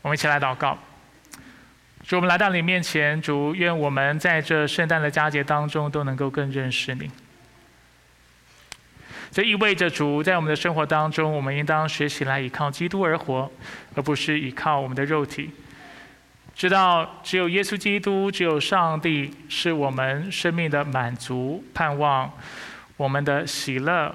[0.00, 0.78] 我们一起来祷告。
[2.06, 7.10] 主，我们来到你面前，主，愿我们在这圣诞的佳节当中，都能够更认识你。
[9.36, 13.52] 这意味着，主在我们的生活当中，我们应当学习来依靠基督而活，
[13.94, 15.50] 而不是依靠我们的肉体。
[16.54, 22.32] 知道只有耶稣基督，只有上帝是我们生命的满足、盼望、
[22.96, 24.14] 我们的喜乐、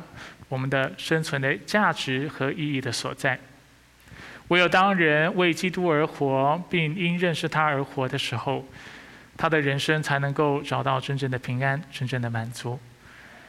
[0.49, 3.38] 我们的生存的价值和意义的所在。
[4.47, 8.65] 唯有当人为基督而活，并因认识他而活的时候，
[9.38, 12.80] 他的人生才能够找到真正的平安、真正的满足。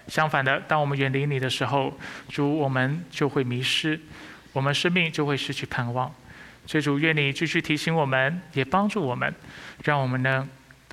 [0.09, 1.97] 相反的，当我们远离你的时候，
[2.29, 3.99] 主，我们就会迷失，
[4.53, 6.13] 我们生命就会失去盼望。
[6.67, 9.35] 所以主，愿你继续提醒我们，也帮助我们，
[9.85, 10.49] 让我们呢，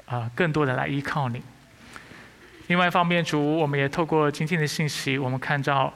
[0.05, 1.41] 啊，更多的来依靠你。
[2.67, 5.93] 另外一方面，主，我们也透过今天的信息，我们看到，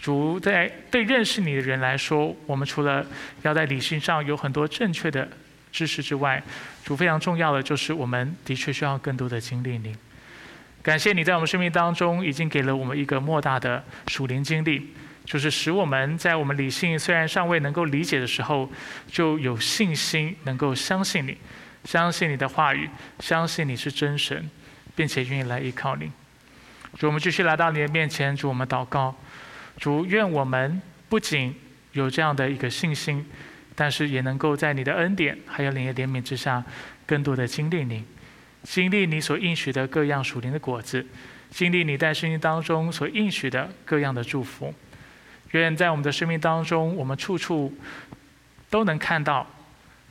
[0.00, 3.04] 主在对认识你的人来说，我们除了
[3.42, 5.28] 要在理性上有很多正确的
[5.70, 6.42] 知识之外，
[6.84, 9.96] 主非常重要的就是我们的确需要更多的经历你。
[10.82, 14.88] 感谢你在我们生命当中已经给了我们一个莫大的属灵经历，
[15.24, 18.68] 就是使我们在我们理性虽然尚未能够理解的时候，
[19.06, 21.38] 就有信心能够相信你，
[21.84, 24.50] 相信你的话语，相信你是真神，
[24.96, 26.10] 并且愿意来依靠你。
[26.98, 29.14] 主，我们继续来到你的面前，主，我们祷告，
[29.78, 31.54] 主，愿我们不仅
[31.92, 33.24] 有这样的一个信心，
[33.76, 36.64] 但是也能够在你的恩典还有你的怜悯之下，
[37.06, 38.04] 更多的经历你。
[38.62, 41.04] 经历你所应许的各样属灵的果子，
[41.50, 44.72] 经历你在生命当中所应许的各样的祝福。
[45.50, 47.76] 愿在我们的生命当中，我们处处
[48.70, 49.46] 都能看到，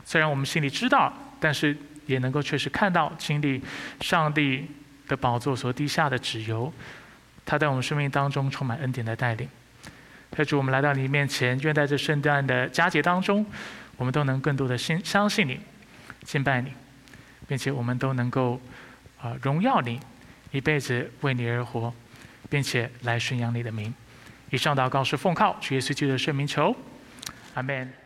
[0.05, 1.75] 虽然我们心里知道，但是
[2.05, 3.61] 也能够确实看到经历
[4.01, 4.67] 上帝
[5.07, 6.71] 的宝座所滴下的旨油，
[7.43, 9.49] 他在我们生命当中充满恩典的带领。
[10.45, 13.45] 主，我们来到你面前，愿在这圣诞的佳节当中，
[13.97, 15.59] 我们都能更多的信相信你，
[16.23, 16.80] 敬拜你。
[17.51, 18.57] 并且我们都能够，
[19.21, 19.99] 啊，荣耀你，
[20.51, 21.93] 一辈子为你而活，
[22.49, 23.93] 并且来宣扬你的名。
[24.51, 26.73] 以上祷告是奉靠主耶稣基督的圣名求，
[27.53, 28.00] 阿门。